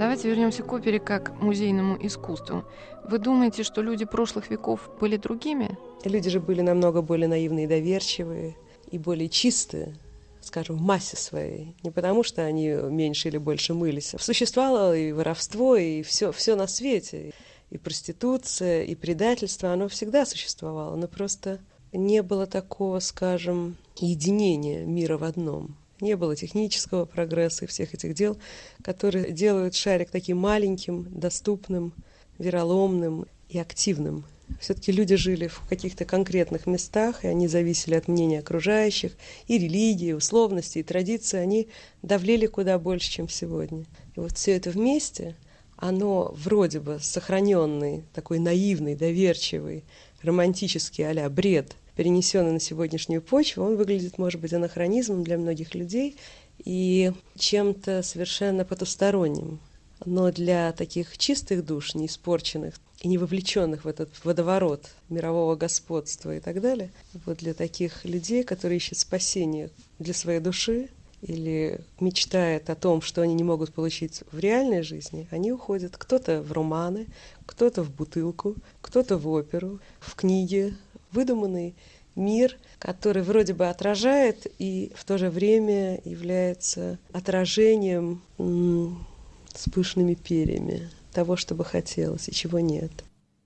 Давайте 0.00 0.30
вернемся 0.30 0.62
к 0.62 0.72
опере 0.72 0.98
как 0.98 1.38
музейному 1.42 1.98
искусству. 2.00 2.64
Вы 3.04 3.18
думаете, 3.18 3.62
что 3.62 3.82
люди 3.82 4.06
прошлых 4.06 4.48
веков 4.48 4.88
были 4.98 5.18
другими? 5.18 5.76
Люди 6.06 6.30
же 6.30 6.40
были 6.40 6.62
намного 6.62 7.02
более 7.02 7.28
наивные 7.28 7.66
и 7.66 7.68
доверчивые, 7.68 8.56
и 8.90 8.96
более 8.96 9.28
чистые, 9.28 9.94
скажем, 10.40 10.76
в 10.76 10.80
массе 10.80 11.18
своей. 11.18 11.76
Не 11.82 11.90
потому, 11.90 12.22
что 12.22 12.40
они 12.40 12.68
меньше 12.70 13.28
или 13.28 13.36
больше 13.36 13.74
мылись. 13.74 14.14
Существовало 14.18 14.96
и 14.96 15.12
воровство, 15.12 15.76
и 15.76 16.00
все, 16.00 16.32
все 16.32 16.56
на 16.56 16.66
свете. 16.66 17.34
И 17.68 17.76
проституция, 17.76 18.84
и 18.84 18.94
предательство, 18.94 19.70
оно 19.70 19.88
всегда 19.88 20.24
существовало. 20.24 20.96
Но 20.96 21.08
просто 21.08 21.60
не 21.92 22.22
было 22.22 22.46
такого, 22.46 23.00
скажем, 23.00 23.76
единения 23.98 24.86
мира 24.86 25.18
в 25.18 25.24
одном 25.24 25.76
не 26.00 26.16
было 26.16 26.36
технического 26.36 27.04
прогресса 27.04 27.64
и 27.64 27.68
всех 27.68 27.94
этих 27.94 28.14
дел, 28.14 28.38
которые 28.82 29.32
делают 29.32 29.74
шарик 29.74 30.10
таким 30.10 30.38
маленьким, 30.38 31.06
доступным, 31.10 31.92
вероломным 32.38 33.26
и 33.48 33.58
активным. 33.58 34.24
Все-таки 34.58 34.90
люди 34.90 35.14
жили 35.14 35.46
в 35.46 35.62
каких-то 35.68 36.04
конкретных 36.04 36.66
местах, 36.66 37.24
и 37.24 37.28
они 37.28 37.46
зависели 37.46 37.94
от 37.94 38.08
мнения 38.08 38.40
окружающих, 38.40 39.12
и 39.46 39.58
религии, 39.58 40.08
и 40.08 40.12
условности, 40.12 40.78
и 40.78 40.82
традиции, 40.82 41.38
они 41.38 41.68
давлели 42.02 42.46
куда 42.46 42.78
больше, 42.78 43.10
чем 43.10 43.28
сегодня. 43.28 43.84
И 44.16 44.20
вот 44.20 44.32
все 44.32 44.56
это 44.56 44.70
вместе, 44.70 45.36
оно 45.76 46.34
вроде 46.36 46.80
бы 46.80 46.98
сохраненный, 47.00 48.04
такой 48.12 48.38
наивный, 48.38 48.96
доверчивый, 48.96 49.84
романтический 50.22 51.08
а 51.08 51.30
бред 51.30 51.76
перенесенный 52.00 52.52
на 52.52 52.60
сегодняшнюю 52.60 53.20
почву, 53.20 53.62
он 53.62 53.76
выглядит, 53.76 54.16
может 54.16 54.40
быть, 54.40 54.54
анахронизмом 54.54 55.22
для 55.22 55.36
многих 55.36 55.74
людей 55.74 56.16
и 56.64 57.12
чем-то 57.36 58.02
совершенно 58.02 58.64
потусторонним. 58.64 59.58
Но 60.06 60.32
для 60.32 60.72
таких 60.72 61.18
чистых 61.18 61.62
душ, 61.62 61.94
не 61.94 62.06
испорченных 62.06 62.76
и 63.02 63.08
не 63.08 63.18
вовлеченных 63.18 63.84
в 63.84 63.86
этот 63.88 64.08
водоворот 64.24 64.88
мирового 65.10 65.56
господства 65.56 66.34
и 66.34 66.40
так 66.40 66.62
далее, 66.62 66.90
вот 67.26 67.36
для 67.36 67.52
таких 67.52 68.02
людей, 68.06 68.44
которые 68.44 68.78
ищут 68.78 68.96
спасение 68.96 69.68
для 69.98 70.14
своей 70.14 70.40
души 70.40 70.88
или 71.20 71.82
мечтают 72.00 72.70
о 72.70 72.76
том, 72.76 73.02
что 73.02 73.20
они 73.20 73.34
не 73.34 73.44
могут 73.44 73.74
получить 73.74 74.22
в 74.32 74.38
реальной 74.38 74.80
жизни, 74.80 75.28
они 75.30 75.52
уходят 75.52 75.98
кто-то 75.98 76.40
в 76.40 76.50
романы, 76.52 77.08
кто-то 77.44 77.82
в 77.82 77.94
бутылку, 77.94 78.56
кто-то 78.80 79.18
в 79.18 79.28
оперу, 79.28 79.80
в 80.00 80.14
книги, 80.14 80.74
выдуманный 81.12 81.74
мир, 82.16 82.58
который 82.78 83.22
вроде 83.22 83.54
бы 83.54 83.68
отражает 83.68 84.46
и 84.58 84.92
в 84.94 85.04
то 85.04 85.18
же 85.18 85.30
время 85.30 86.00
является 86.04 86.98
отражением 87.12 88.22
с 88.38 89.68
пышными 89.70 90.14
перьями 90.14 90.90
того, 91.12 91.36
что 91.36 91.54
бы 91.54 91.64
хотелось 91.64 92.28
и 92.28 92.32
чего 92.32 92.60
нет. 92.60 92.92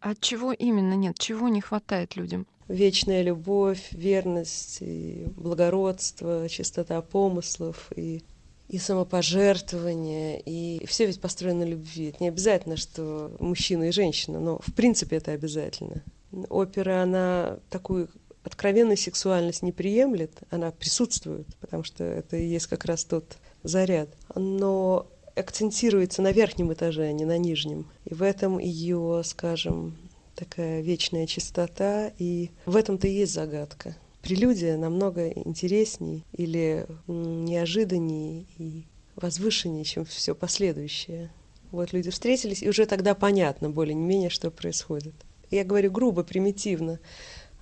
А 0.00 0.14
чего 0.14 0.52
именно 0.52 0.94
нет? 0.94 1.18
Чего 1.18 1.48
не 1.48 1.60
хватает 1.60 2.16
людям? 2.16 2.46
Вечная 2.68 3.22
любовь, 3.22 3.88
верность, 3.92 4.78
и 4.80 5.26
благородство, 5.36 6.48
чистота 6.48 7.00
помыслов 7.00 7.90
и 7.96 8.22
и 8.66 8.78
самопожертвование, 8.78 10.40
и 10.40 10.84
все 10.86 11.04
ведь 11.04 11.20
построено 11.20 11.60
на 11.60 11.68
любви. 11.68 12.08
Это 12.08 12.16
не 12.20 12.28
обязательно, 12.28 12.78
что 12.78 13.36
мужчина 13.38 13.84
и 13.84 13.92
женщина, 13.92 14.40
но 14.40 14.58
в 14.58 14.72
принципе 14.72 15.16
это 15.16 15.32
обязательно 15.32 16.02
опера, 16.48 17.02
она 17.02 17.58
такую 17.70 18.08
откровенную 18.42 18.96
сексуальность 18.96 19.62
не 19.62 19.72
приемлет, 19.72 20.42
она 20.50 20.70
присутствует, 20.70 21.46
потому 21.60 21.82
что 21.82 22.04
это 22.04 22.36
и 22.36 22.46
есть 22.46 22.66
как 22.66 22.84
раз 22.84 23.04
тот 23.04 23.38
заряд. 23.62 24.10
Но 24.34 25.06
акцентируется 25.34 26.22
на 26.22 26.32
верхнем 26.32 26.72
этаже, 26.72 27.04
а 27.04 27.12
не 27.12 27.24
на 27.24 27.38
нижнем. 27.38 27.90
И 28.04 28.14
в 28.14 28.22
этом 28.22 28.58
ее, 28.58 29.22
скажем, 29.24 29.96
такая 30.34 30.80
вечная 30.80 31.26
чистота, 31.26 32.12
и 32.18 32.50
в 32.66 32.76
этом-то 32.76 33.08
и 33.08 33.12
есть 33.12 33.32
загадка. 33.32 33.96
Прелюдия 34.22 34.76
намного 34.76 35.28
интересней 35.28 36.24
или 36.32 36.86
неожиданнее 37.06 38.46
и 38.58 38.84
возвышеннее, 39.16 39.84
чем 39.84 40.04
все 40.04 40.34
последующее. 40.34 41.30
Вот 41.70 41.92
люди 41.92 42.10
встретились, 42.10 42.62
и 42.62 42.68
уже 42.68 42.86
тогда 42.86 43.14
понятно 43.14 43.68
более-менее, 43.70 44.30
что 44.30 44.50
происходит. 44.50 45.14
Я 45.54 45.62
говорю 45.62 45.92
грубо, 45.92 46.24
примитивно, 46.24 46.98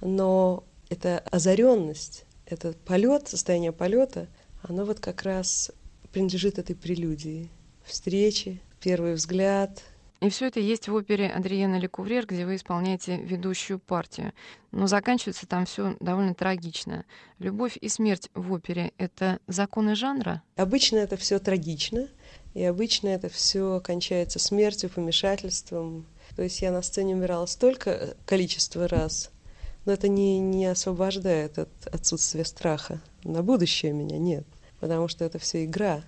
но 0.01 0.65
эта 0.89 1.19
озаренность, 1.31 2.25
этот 2.47 2.79
полет, 2.79 3.29
состояние 3.29 3.73
полета, 3.73 4.29
оно 4.63 4.87
вот 4.87 4.99
как 4.99 5.25
раз 5.25 5.71
принадлежит 6.11 6.59
этой 6.59 6.75
прелюдии. 6.75 7.51
Встречи, 7.85 8.63
первый 8.81 9.13
взгляд. 9.13 9.83
И 10.21 10.31
все 10.31 10.47
это 10.47 10.59
есть 10.59 10.89
в 10.89 10.95
опере 10.95 11.29
Адриена 11.29 11.79
Лекуврер, 11.79 12.25
где 12.25 12.47
вы 12.47 12.57
исполняете 12.57 13.19
ведущую 13.19 13.79
партию. 13.79 14.33
Но 14.71 14.87
заканчивается 14.87 15.47
там 15.47 15.67
все 15.67 15.95
довольно 16.01 16.33
трагично. 16.33 17.05
Любовь 17.41 17.77
и 17.79 17.91
смерть 17.91 18.31
в 18.33 18.53
опере— 18.53 18.93
это 18.97 19.39
законы 19.49 19.97
жанра? 19.97 20.43
Обычно 20.57 20.97
это 20.97 21.19
все 21.19 21.39
трагично, 21.39 22.09
и 22.55 22.65
обычно 22.65 23.09
это 23.09 23.29
все 23.29 23.83
кончается 23.85 24.39
смертью, 24.39 24.89
помешательством. 24.89 26.07
То 26.37 26.43
есть 26.43 26.63
я 26.63 26.73
на 26.73 26.83
сцене 26.83 27.15
умирала 27.15 27.47
столько 27.47 28.15
количества 28.25 28.89
раз, 28.89 29.31
но 29.85 29.93
это 29.93 30.09
не, 30.09 30.39
не 30.39 30.67
освобождает 30.67 31.59
от 31.59 31.87
отсутствия 31.87 32.45
страха. 32.45 33.01
На 33.25 33.43
будущее 33.43 33.93
меня 33.93 34.19
нет, 34.19 34.45
потому 34.81 35.09
что 35.09 35.25
это 35.25 35.39
все 35.39 35.65
игра. 35.65 36.03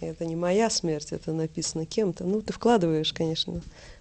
И 0.00 0.06
это 0.06 0.24
не 0.24 0.36
моя 0.36 0.70
смерть, 0.70 1.12
это 1.12 1.32
написано 1.32 1.84
кем-то. 1.84 2.24
Ну, 2.24 2.40
ты 2.40 2.52
вкладываешь, 2.52 3.12
конечно, 3.12 3.60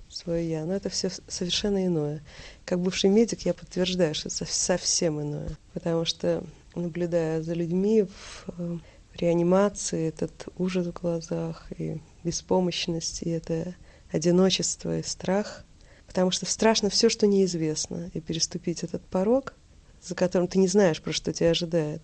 свое 0.09 0.49
я, 0.49 0.65
но 0.65 0.73
это 0.73 0.89
все 0.89 1.09
совершенно 1.27 1.85
иное. 1.85 2.23
Как 2.65 2.79
бывший 2.79 3.09
медик 3.09 3.41
я 3.41 3.53
подтверждаю, 3.53 4.15
что 4.15 4.29
это 4.29 4.45
совсем 4.45 5.21
иное. 5.21 5.57
Потому 5.73 6.05
что, 6.05 6.43
наблюдая 6.75 7.41
за 7.41 7.53
людьми 7.53 8.03
в, 8.03 8.47
в 8.47 8.81
реанимации, 9.19 10.07
этот 10.07 10.47
ужас 10.57 10.87
в 10.87 10.93
глазах 10.93 11.65
и 11.77 11.99
беспомощность, 12.23 13.23
и 13.23 13.29
это 13.29 13.75
одиночество 14.11 14.99
и 14.99 15.03
страх, 15.03 15.65
потому 16.07 16.31
что 16.31 16.45
страшно 16.45 16.89
все, 16.89 17.09
что 17.09 17.27
неизвестно, 17.27 18.09
и 18.13 18.19
переступить 18.19 18.83
этот 18.83 19.03
порог, 19.03 19.53
за 20.01 20.15
которым 20.15 20.47
ты 20.47 20.57
не 20.57 20.67
знаешь, 20.67 21.01
про 21.01 21.13
что 21.13 21.33
тебя 21.33 21.51
ожидает. 21.51 22.01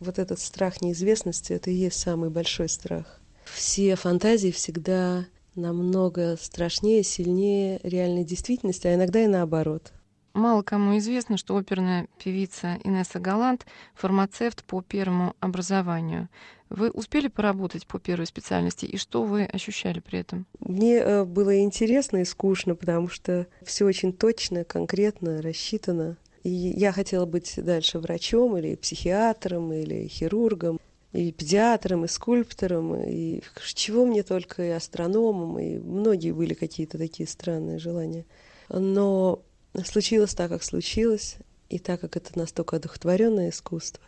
Вот 0.00 0.18
этот 0.18 0.40
страх 0.40 0.80
неизвестности— 0.80 1.52
это 1.54 1.70
и 1.70 1.74
есть 1.74 1.98
самый 1.98 2.30
большой 2.30 2.68
страх. 2.68 3.20
Все 3.44 3.96
фантазии 3.96 4.50
всегда 4.50 5.26
намного 5.54 6.36
страшнее, 6.40 7.02
сильнее 7.02 7.78
реальной 7.82 8.24
действительности, 8.24 8.86
а 8.86 8.94
иногда 8.94 9.22
и 9.22 9.26
наоборот. 9.26 9.92
Мало 10.34 10.62
кому 10.62 10.96
известно, 10.96 11.36
что 11.36 11.56
оперная 11.56 12.08
певица 12.22 12.78
Инесса 12.84 13.20
Галант— 13.20 13.66
фармацевт 13.94 14.64
по 14.64 14.80
первому 14.80 15.36
образованию. 15.40 16.28
Вы 16.74 16.90
успели 16.90 17.28
поработать 17.28 17.86
по 17.86 17.98
первой 17.98 18.26
специальности, 18.26 18.86
и 18.86 18.96
что 18.96 19.24
вы 19.24 19.44
ощущали 19.44 20.00
при 20.00 20.20
этом? 20.20 20.46
Мне 20.58 20.96
э, 20.96 21.24
было 21.24 21.60
интересно 21.60 22.18
и 22.18 22.24
скучно, 22.24 22.74
потому 22.74 23.08
что 23.08 23.46
все 23.62 23.84
очень 23.84 24.12
точно, 24.12 24.64
конкретно, 24.64 25.42
рассчитано. 25.42 26.16
И 26.44 26.50
я 26.50 26.92
хотела 26.92 27.26
быть 27.26 27.52
дальше 27.56 27.98
врачом 27.98 28.56
или 28.56 28.74
психиатром, 28.74 29.72
или 29.72 30.08
хирургом, 30.08 30.80
и 31.12 31.30
педиатром, 31.30 32.06
и 32.06 32.08
скульптором, 32.08 32.96
и 32.96 33.42
чего 33.74 34.06
мне 34.06 34.22
только, 34.22 34.62
и 34.62 34.70
астрономом, 34.70 35.58
и 35.58 35.78
многие 35.78 36.32
были 36.32 36.54
какие-то 36.54 36.96
такие 36.96 37.28
странные 37.28 37.78
желания. 37.78 38.24
Но 38.70 39.42
случилось 39.84 40.34
так, 40.34 40.50
как 40.50 40.62
случилось, 40.62 41.36
и 41.68 41.78
так 41.78 42.00
как 42.00 42.16
это 42.16 42.38
настолько 42.38 42.76
одухотворенное 42.76 43.50
искусство, 43.50 44.02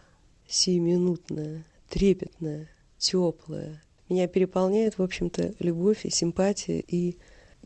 сиюминутное, 0.48 1.64
трепетное, 1.94 2.68
теплое, 2.98 3.80
меня 4.08 4.26
переполняет, 4.26 4.98
в 4.98 5.02
общем-то, 5.02 5.54
любовь 5.60 6.04
и 6.04 6.10
симпатия 6.10 6.80
и 6.80 7.16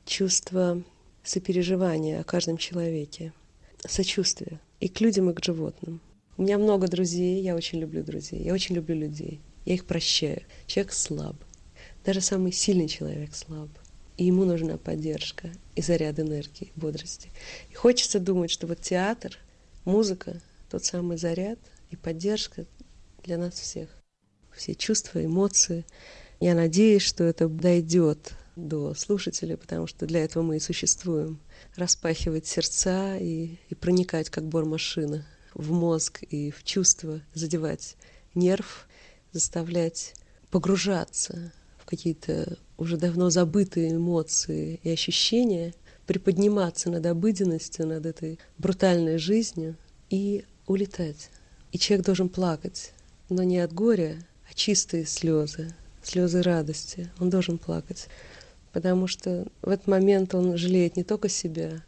чувство 0.04 0.82
сопереживания 1.24 2.20
о 2.20 2.24
каждом 2.24 2.58
человеке, 2.58 3.32
сочувствие 3.88 4.60
и 4.80 4.88
к 4.88 5.00
людям, 5.00 5.30
и 5.30 5.32
к 5.32 5.42
животным. 5.42 6.02
У 6.36 6.42
меня 6.42 6.58
много 6.58 6.88
друзей, 6.88 7.40
я 7.40 7.56
очень 7.56 7.80
люблю 7.80 8.04
друзей, 8.04 8.42
я 8.42 8.52
очень 8.52 8.74
люблю 8.74 8.94
людей, 8.94 9.40
я 9.64 9.72
их 9.72 9.86
прощаю. 9.86 10.42
Человек 10.66 10.92
слаб, 10.92 11.36
даже 12.04 12.20
самый 12.20 12.52
сильный 12.52 12.86
человек 12.86 13.34
слаб 13.34 13.70
и 14.18 14.24
ему 14.24 14.44
нужна 14.44 14.76
поддержка 14.76 15.50
и 15.74 15.80
заряд 15.80 16.20
энергии, 16.20 16.72
бодрости. 16.76 17.30
И 17.70 17.74
хочется 17.74 18.20
думать, 18.20 18.50
что 18.50 18.66
вот 18.66 18.82
театр, 18.82 19.38
музыка, 19.86 20.42
тот 20.68 20.84
самый 20.84 21.16
заряд 21.16 21.58
и 21.88 21.96
поддержка 21.96 22.66
для 23.22 23.38
нас 23.38 23.54
всех. 23.54 23.97
Все 24.58 24.74
чувства, 24.74 25.24
эмоции. 25.24 25.86
Я 26.40 26.56
надеюсь, 26.56 27.02
что 27.02 27.22
это 27.22 27.48
дойдет 27.48 28.32
до 28.56 28.92
слушателей, 28.94 29.56
потому 29.56 29.86
что 29.86 30.04
для 30.04 30.24
этого 30.24 30.42
мы 30.42 30.56
и 30.56 30.60
существуем. 30.60 31.38
Распахивать 31.76 32.48
сердца 32.48 33.16
и, 33.18 33.56
и 33.68 33.74
проникать, 33.76 34.30
как 34.30 34.48
бормашина, 34.48 35.24
в 35.54 35.70
мозг 35.70 36.24
и 36.24 36.50
в 36.50 36.64
чувства, 36.64 37.20
задевать 37.34 37.94
нерв, 38.34 38.88
заставлять 39.30 40.14
погружаться 40.50 41.52
в 41.78 41.84
какие-то 41.84 42.58
уже 42.78 42.96
давно 42.96 43.30
забытые 43.30 43.92
эмоции 43.92 44.80
и 44.82 44.90
ощущения, 44.90 45.72
приподниматься 46.04 46.90
над 46.90 47.06
обыденностью, 47.06 47.86
над 47.86 48.06
этой 48.06 48.40
брутальной 48.58 49.18
жизнью 49.18 49.76
и 50.10 50.44
улетать. 50.66 51.30
И 51.70 51.78
человек 51.78 52.06
должен 52.06 52.28
плакать, 52.28 52.92
но 53.28 53.44
не 53.44 53.58
от 53.58 53.72
горя, 53.72 54.18
чистые 54.58 55.06
слезы, 55.06 55.72
слезы 56.02 56.42
радости. 56.42 57.10
Он 57.20 57.30
должен 57.30 57.58
плакать, 57.58 58.08
потому 58.72 59.06
что 59.06 59.46
в 59.62 59.68
этот 59.68 59.86
момент 59.86 60.34
он 60.34 60.58
жалеет 60.58 60.96
не 60.96 61.04
только 61.04 61.28
себя, 61.28 61.82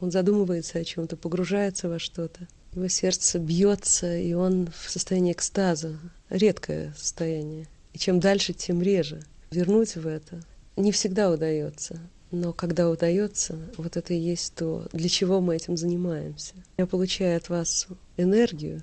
он 0.00 0.10
задумывается 0.10 0.78
о 0.78 0.84
чем-то, 0.84 1.16
погружается 1.16 1.88
во 1.88 1.98
что-то. 1.98 2.48
Его 2.74 2.88
сердце 2.88 3.38
бьется, 3.38 4.16
и 4.16 4.32
он 4.32 4.68
в 4.76 4.90
состоянии 4.90 5.32
экстаза, 5.32 5.98
редкое 6.28 6.94
состояние. 6.96 7.68
И 7.92 7.98
чем 7.98 8.18
дальше, 8.18 8.52
тем 8.52 8.82
реже 8.82 9.22
вернуть 9.50 9.96
в 9.96 10.06
это 10.06 10.42
не 10.76 10.92
всегда 10.92 11.30
удается. 11.30 12.00
Но 12.30 12.52
когда 12.52 12.90
удается, 12.90 13.56
вот 13.76 13.96
это 13.96 14.12
и 14.12 14.18
есть 14.18 14.54
то, 14.54 14.86
для 14.92 15.08
чего 15.08 15.40
мы 15.40 15.56
этим 15.56 15.76
занимаемся. 15.76 16.54
Я 16.76 16.86
получаю 16.86 17.36
от 17.36 17.48
вас 17.48 17.86
энергию, 18.16 18.82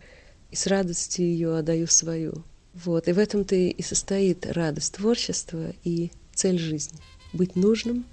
и 0.49 0.55
с 0.55 0.65
радостью 0.65 1.25
ее 1.25 1.57
отдаю 1.57 1.87
свою. 1.87 2.43
Вот. 2.73 3.07
И 3.07 3.11
в 3.11 3.19
этом-то 3.19 3.55
и 3.55 3.81
состоит 3.81 4.45
радость 4.45 4.95
творчества 4.95 5.73
и 5.83 6.11
цель 6.33 6.59
жизни. 6.59 6.99
Быть 7.33 7.55
нужным, 7.55 8.05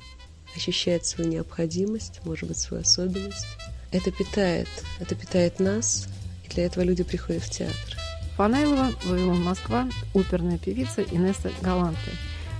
ощущать 0.54 1.06
свою 1.06 1.30
необходимость, 1.30 2.20
может 2.24 2.48
быть, 2.48 2.58
свою 2.58 2.82
особенность. 2.82 3.46
Это 3.92 4.10
питает, 4.10 4.68
это 4.98 5.14
питает 5.14 5.58
нас, 5.60 6.06
и 6.44 6.48
для 6.54 6.66
этого 6.66 6.84
люди 6.84 7.02
приходят 7.02 7.42
в 7.42 7.50
театр. 7.50 7.96
Фанайлова, 8.36 8.90
Вавилон, 9.04 9.42
Москва, 9.42 9.88
оперная 10.14 10.58
певица 10.58 11.02
Инесса 11.02 11.50
Галанте. 11.60 12.12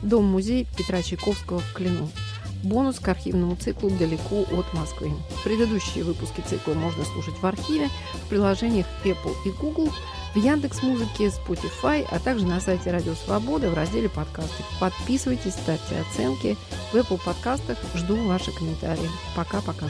Дом-музей 0.03 0.67
Петра 0.77 1.03
Чайковского 1.03 1.61
в 1.61 1.73
Клину. 1.73 2.11
Бонус 2.63 2.99
к 2.99 3.09
архивному 3.09 3.57
циклу 3.57 3.91
«Далеко 3.91 4.43
от 4.43 4.73
Москвы». 4.75 5.13
Предыдущие 5.45 6.05
выпуски 6.05 6.43
цикла 6.47 6.75
можно 6.75 7.05
слушать 7.05 7.35
в 7.41 7.47
архиве, 7.47 7.89
в 8.13 8.29
приложениях 8.29 8.87
Apple 9.05 9.35
и 9.47 9.51
Google, 9.61 9.91
в 10.35 10.39
Яндекс 10.39 10.83
Музыке, 10.83 11.27
Spotify, 11.27 12.07
а 12.11 12.19
также 12.19 12.47
на 12.47 12.61
сайте 12.61 12.91
Радио 12.91 13.15
Свобода 13.15 13.71
в 13.71 13.75
разделе 13.75 14.09
подкасты. 14.09 14.63
Подписывайтесь, 14.79 15.53
ставьте 15.53 16.01
оценки. 16.01 16.57
В 16.93 16.97
Apple 16.97 17.21
подкастах 17.25 17.79
жду 17.95 18.17
ваши 18.27 18.53
комментарии. 18.53 19.11
Пока-пока. 19.35 19.87